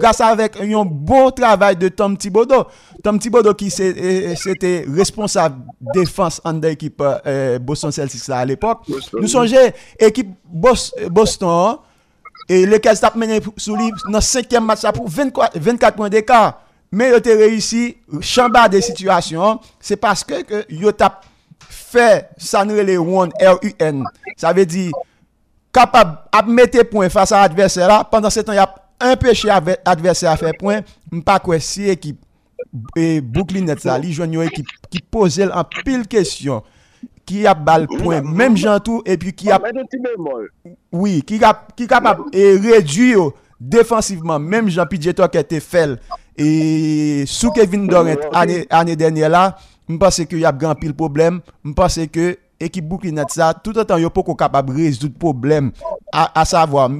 [0.00, 2.64] grâce avec un bon travail de Tom Thibodeau.
[3.04, 5.62] Tom Thibodeau qui c'était responsable
[5.94, 8.80] défense en équipe euh, Boston Celtics à l'époque.
[9.12, 11.76] Nous songez équipe Bos- Boston
[12.48, 16.62] et les Cavs tap mené sous lui dans cinquième match pour 24, 24 points d'écart.
[16.90, 19.60] Mais ils ont réussi chambar des situations.
[19.78, 21.24] C'est parce que, que ils ont tap
[21.68, 24.04] fait ça les one R-U-N.
[24.36, 24.90] Ça veut dire
[25.72, 28.04] capable de mettre point face à l'adversaire là.
[28.10, 32.20] Pendant ce temps, il a empêcher ave- adversaire à faire point, m'pas quoi si équipe
[32.94, 36.62] et Brooklyn Nets là, li une équipe qui pose en pile question,
[37.26, 39.60] qui a balle point, même Jean tout et puis qui a
[40.92, 45.98] oui, qui a qui capable et réduire défensivement, même Jean Pidgeot qui était fait
[46.36, 49.56] et sous Kevin Durant année année dernière là,
[49.88, 53.72] je pense que y a grand pile problème, je pense que équipe Burkina ça tout
[53.72, 55.72] le temps yo pas capable résoudre problème
[56.12, 56.90] à, à savoir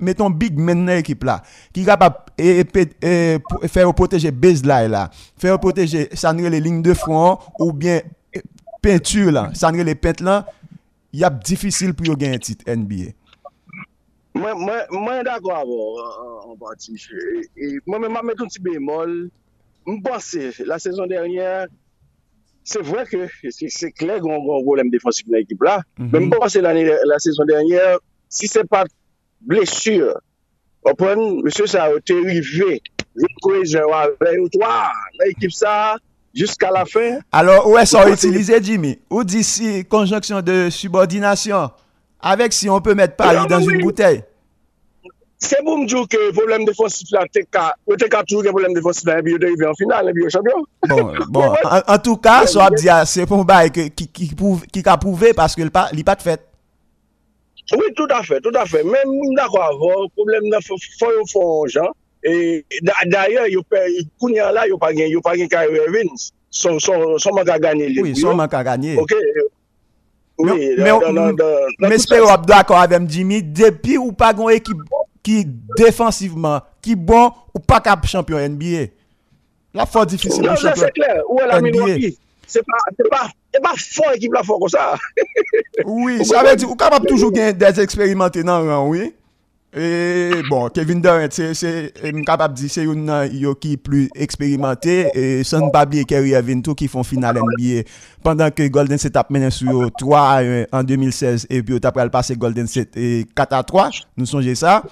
[0.00, 1.42] mettons big men dans l'équipe là
[1.72, 6.94] qui capable et, et, et, faire protéger baseline là faire protéger ça les lignes de
[6.94, 8.00] front ou bien
[8.36, 8.40] e,
[8.82, 10.46] peinture là ça les peintes là
[11.12, 13.12] il y a difficile pour gagner un titre NBA
[14.34, 15.98] Mwen mwen, mwen d'akwa avon
[16.50, 16.96] an pati.
[16.98, 19.12] E, e, mwen men mwen met ton ti bemol.
[19.86, 21.70] Mwen pense la sezon dernyer
[22.80, 26.10] vre ke, se, se kler gon gon golem defensif nan ekip la, Mhm.
[26.12, 27.98] men mwen pense l'année, la sezon dernyer,
[28.28, 28.84] si se pa
[29.40, 30.14] blessure,
[31.66, 32.78] sa ou te rive, joun
[33.42, 34.90] kouezen wavè ou toa,
[35.20, 35.96] nan ekip sa,
[36.34, 38.98] jusqu'à la fin, Alors, où est-ce qu'on utilise, Jimmy?
[39.10, 41.70] Ou d'ici, conjonction de subordination
[42.20, 43.74] Avec si on peut mettre Paris Non, dans oui.
[43.74, 44.22] une bouteille?
[45.44, 48.74] Se pou mdjou ke problem defensif la te ka, ou te ka tou gen problem
[48.76, 50.64] defensif la, epi yo te rive en final, epi yo champion.
[50.88, 51.54] Bon, bon
[51.86, 55.62] en, tout cas, ça veut dire, c'est pour un que- qui, a prouvé parce que
[55.62, 56.40] le pas, il pas de fait.
[57.72, 58.84] Oui, tout à fait, tout à fait.
[58.84, 61.88] Même d'accord avon, problème nan fò fò yo fò jan.
[62.24, 63.80] Et da- d'ailleurs, yo pe,
[64.20, 66.10] kounyan la, yo pa gen, yo pa gen Kyrie Irving.
[66.50, 68.96] Son, son, son man ka gagné les Oui, son manque à gagner.
[68.96, 69.12] Ok.
[70.38, 74.76] Oui, Mais- j'espère que d'accord avec Jimmy, depuis ou pas une équipe
[75.24, 75.44] qui
[75.76, 78.92] défensivement, qui bon ou pas cap champion NBA.
[79.72, 80.82] La fois difficile pour champion.
[80.84, 81.22] c'est clair.
[81.28, 81.70] Où est la NBA.
[81.70, 82.18] Milwaukee?
[82.46, 84.94] C'est pas, c'est pas, c'est pas fort équipe la fort comme ça.
[85.86, 89.14] Oui, ça veut dire ou capable toujours gagner des expérimentés dans le rang, oui.
[89.76, 95.08] Et bon, Kevin Durant, euh, capable de dire c'est une nan yo qui plus expérimenté
[95.14, 97.82] et sans pas oublier Kyrie Irving tout qui font finale NBA
[98.22, 101.80] pendant que Golden State a mené sur yo 3 à 1 en 2016 et puis
[101.82, 104.84] après le passé Golden State et 4 à 3, nous songez ça.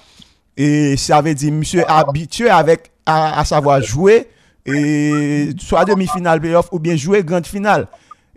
[0.56, 4.26] Et ça veut dire monsieur habitué avec à, à savoir jouer
[4.66, 7.86] et soit demi-finale playoff ou bien jouer grande finale.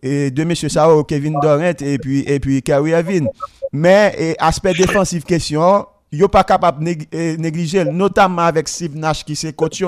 [0.03, 3.27] Et de monsieur Sao, Kevin Durant et puis Kyrie Irving.
[3.73, 9.35] Mais aspect défensif question, yo pas capable nég- eh, négliger notamment avec Steve Nash qui
[9.35, 9.83] c'est coach.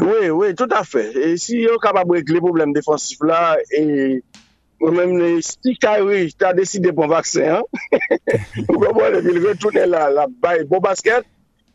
[0.00, 1.14] Oui, oui, tout à fait.
[1.16, 4.22] Et si yo kapab régler problème défensif là, et
[4.80, 7.62] même si Kyrie t'a décidé pour un vaccin, hein,
[8.68, 11.24] ou comprendre, il retourne là, la baille, bon basket,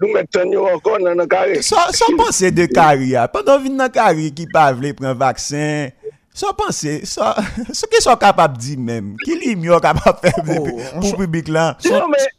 [0.01, 1.61] nous mettons encore dans le carré.
[1.61, 1.77] Sans
[2.17, 3.27] penser de Kyrie, ah.
[3.27, 5.89] pendant vin nan Kyrie qui pas vle prendre vaccin,
[6.39, 7.35] Sa panse, sa,
[7.75, 11.75] sa ke so kapap di menm, ki li myo kapap feb pou publik lan.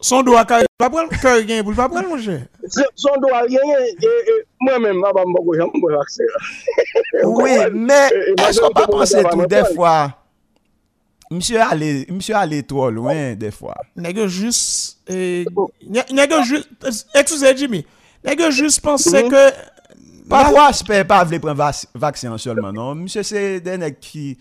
[0.01, 0.65] Son do a kare,
[1.21, 2.39] kare gen pou l'papren mwenche?
[2.97, 3.61] Son do a gen,
[4.65, 6.25] mwen menm aban mbogo jan mbogo akse.
[7.29, 9.93] Oui, men, esko pa panse tou defwa,
[11.29, 13.77] msye ale, msye ale to louen defwa.
[14.01, 14.63] Nège jous,
[15.13, 17.85] nège jous, eksouse Jimmy,
[18.25, 19.45] nège jous panse ke...
[20.31, 22.95] Parfois, je pas vle prendre vac- vaccin seulement, non.
[22.95, 24.39] Monsieur, c'est des nèg qui,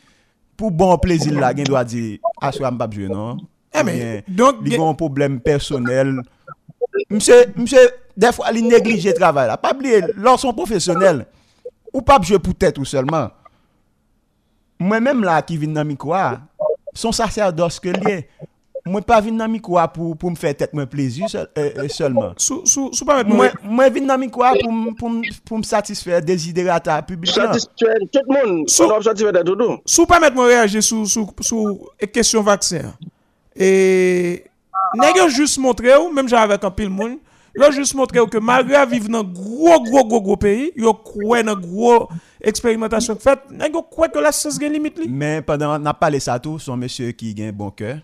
[0.55, 3.37] pour bon plaisir là, gen doit dire, ah, soit m'pas jouer, non.
[3.73, 6.21] Eh, mais, bien, donc, li gen- gon problème personnel.
[7.09, 9.57] Monsieur, monsieur, des fois, il néglige le travail là.
[9.57, 11.25] Pas oublier, lorsqu'on professionnel,
[11.93, 13.29] ou pas jouer pour tête ou seulement.
[14.79, 16.39] Moi-même là, qui vient dans le micro, ah,
[16.93, 18.29] son sacerdoce que lié.
[18.85, 21.49] Moi, pas venir dans le micro ah, pour, pour me faire tête mon plaisir seul-
[21.57, 22.33] euh, euh, seulement.
[22.37, 25.09] sous sous sous pas mettre Moi, moi moi vin nan mi kwa pour m- pour
[25.09, 27.53] m- pour me satisfaire désidérata public là.
[27.53, 29.77] Satisfait tout le monde, So- on a satisfait de tout.
[29.85, 31.79] sous pas mettre moi réagir sous sous sous
[32.13, 32.93] question vaccin.
[33.55, 34.45] Et
[34.95, 37.17] nèg yo juste montré ou même j'avais avec un pile monde,
[37.55, 41.43] yo juste montré ou que malgré vivre dans gros gros gros gros pays, yo croit
[41.43, 42.07] dans gros
[42.41, 45.07] expérimentation fait, nèg yo croit que la science gen limite li.
[45.09, 47.97] Mais pendant n'a parlé ça tout, son monsieur qui gagne bon cœur.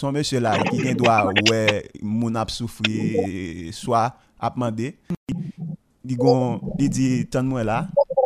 [0.00, 1.62] son mèche la ki gen dwa wè
[2.00, 4.08] moun ap soufri swa
[4.40, 4.94] ap mande,
[6.08, 7.82] li gon, li di tan mwen la,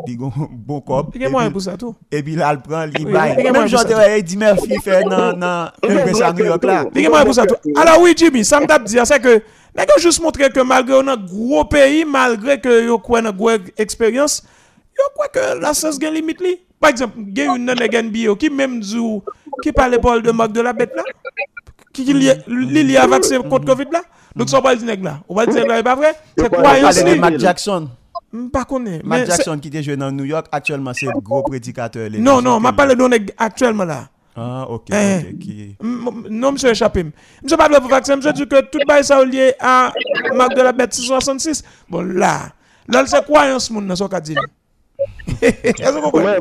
[0.07, 0.31] li gon
[0.69, 4.79] bon kop, e bi la l pran, li bay, mèm jante wè, di mè fi
[4.85, 6.83] fè nan, nan, represa New York la.
[6.95, 7.75] Li gen mwen pou sa tou.
[7.75, 9.41] Alors oui Jimmy, sa m tap diya, se ke,
[9.75, 13.35] nè gen jous montre ke malgre ou nan gro peyi, malgre ke yo kwen nan
[13.35, 14.45] gro eksperyans,
[14.95, 16.61] yo kwen ke la sens gen limit li.
[16.79, 19.23] Par exemple, gen yon nan gen biyo, ki mèm zou,
[19.65, 21.03] ki pale pol de mok de la bet la,
[21.95, 24.03] Qui qui li li li a vaccin contre Covid là?
[24.37, 25.21] Donc ça on va dire là.
[25.29, 27.21] On va dire là pas vrai, c'est pas- croyance Parler de li.
[27.21, 27.89] Matt Jackson.
[28.53, 29.01] Pas connaît.
[29.05, 32.11] Matt Jackson qui était joué dans New York actuellement c'est gros prédicateur.
[32.19, 34.09] Non non, m'a parlé de nèg actuellement là.
[34.37, 34.89] Ah, ok.
[34.91, 35.77] Eh.
[36.29, 37.05] Non, monsieur échappé.
[37.41, 39.93] Monsieur pas de pour vaccin, monsieur dit que tout bail ça lié à
[40.35, 41.63] marque de la bête 666.
[41.89, 42.49] Bon là,
[42.89, 44.35] là c'est croyance moun dans son cas dit.
[45.41, 46.39] Est-ce que vous comprenez?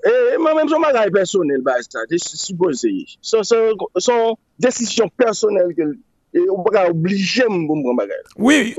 [0.00, 1.74] Mwen, mwen, mwen menm son bagay personel ba
[2.08, 3.18] de suppose yi.
[3.20, 5.90] Son, son, son desisyon personel ke,
[6.32, 8.22] e, ou baka oblige m pou m pran bagay.
[8.38, 8.74] Oui,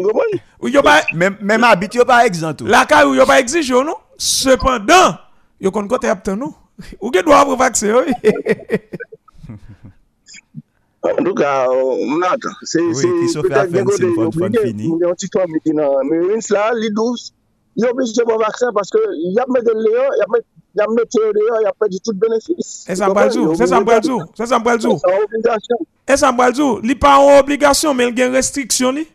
[0.62, 2.62] oui, yo pas Même, même habit, yo pas exempt.
[2.66, 3.96] la cas où yo pas exige yo, non?
[4.18, 5.18] Cependant,
[5.60, 6.56] yo kon côté apte nous.
[7.00, 7.24] Ou gen
[7.56, 8.14] vaccin oui.
[11.04, 12.80] En tout ka, kote c'est
[14.06, 14.88] le fond- oblige, fond fini.
[14.92, 17.32] m gen ti tom ki nan, men rins la, li dous,
[17.76, 19.02] yo oblige pou vaksin paske
[19.34, 20.36] yap mette le yo, yap
[20.76, 22.56] mette le yo, yap perdi tout benefis.
[22.86, 24.22] C'est ça m'bral dou, c'est ça m'bral dou.
[24.36, 25.78] C'est une obligation.
[26.08, 29.08] Et ça m'bral dou, li pas en obligation mais il gen restriction li.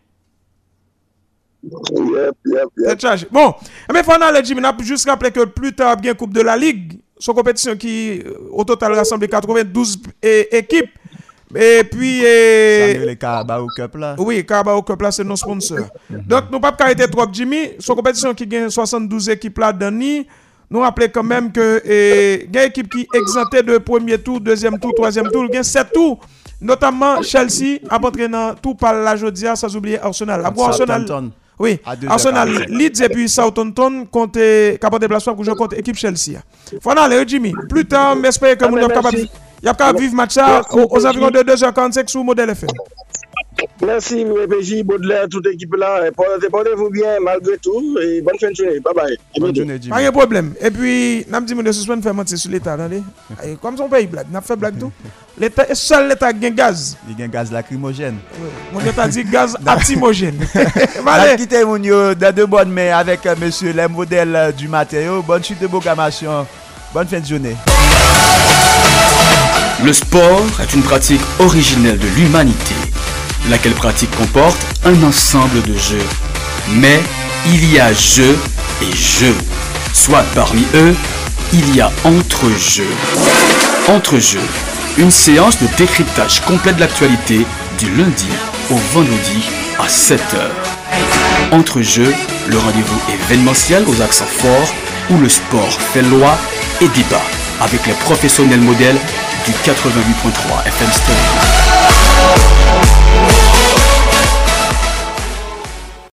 [1.62, 3.32] Yep, yep, yep.
[3.32, 3.54] Bon,
[3.92, 6.56] mais pendant le Jimmy, on a juste rappelé que plus tard, bien Coupe de la
[6.56, 10.90] Ligue, son compétition qui, euh, au total, rassemble 92 é- équipes.
[11.54, 14.16] Et puis, euh, Samuel et Carabao Cup là.
[14.18, 15.78] oui, Carabao Cup là, c'est nos sponsors.
[16.10, 17.70] Donc, nous ne pouvons pas arrêter trop, Jimmy.
[17.78, 20.26] Son compétition qui gagne 72 équipes là, Dani.
[20.70, 24.18] Nous rappelons quand même que il y a une équipe qui est exemptée de premier
[24.18, 25.44] tour, deuxième tour, troisième tour.
[25.48, 26.18] Il y a 7 tours.
[26.60, 30.42] Notamment Chelsea a entré dans tout par la Jodia, sans oublier Arsenal.
[30.44, 32.66] Après Arsenal, oui, À Arsenal.
[32.68, 34.38] Leeds et puis Southampton compte
[34.80, 36.38] capable de déplacement pour jouer contre l'équipe Chelsea.
[36.82, 37.52] Voilà, aller, Jimmy.
[37.68, 39.16] Plus tard, j'espère que Ah, nous sommes capables.
[39.16, 39.30] merci.
[39.62, 40.36] Il y a capable de vivre match
[40.72, 42.68] aux, environs de 2h45 sur modèle FM.
[43.84, 46.10] Merci, PJ, Baudelaire, toute équipe là.
[46.12, 47.96] Portez-vous bien malgré tout.
[48.02, 48.80] Et bonne fin de journée.
[48.80, 49.18] Bye bye.
[49.38, 49.90] Bonne journée, Jimmy.
[49.90, 50.54] Pas de problème.
[50.60, 52.76] Et puis, nous avons dit que nous faire mentir sur l'État.
[53.60, 54.92] Comme son pays blague, nous avons fait blague tout.
[55.38, 56.96] L'État, seul l'État qui a gaz.
[57.10, 58.16] Il y a un gaz lacrymogène.
[58.72, 60.38] Mon État dit gaz actimogène.
[61.06, 65.22] Allez, quitté mon dans de bonnes mains avec euh, monsieur les modèles euh, du matériau.
[65.22, 66.46] Bonne suite de programmation.
[66.94, 67.56] Bonne fin de journée.
[69.84, 72.74] Le sport est une pratique originelle de l'humanité,
[73.50, 76.06] laquelle pratique comporte un ensemble de jeux.
[76.70, 77.00] Mais
[77.46, 78.38] il y a jeux
[78.82, 79.36] et jeux.
[79.92, 80.94] Soit parmi eux,
[81.52, 82.90] il y a entre-jeux.
[83.88, 84.46] Entre-jeux,
[84.98, 87.46] une séance de décryptage complet de l'actualité
[87.78, 88.28] du lundi
[88.70, 89.42] au vendredi
[89.78, 90.50] à 7h.
[91.52, 92.14] Entre-jeux,
[92.48, 94.74] le rendez-vous événementiel aux accents forts
[95.10, 96.36] où le sport fait loi
[96.80, 97.22] et débat
[97.60, 98.98] avec les professionnels modèles
[99.46, 101.75] du 88.3 FM Stereo.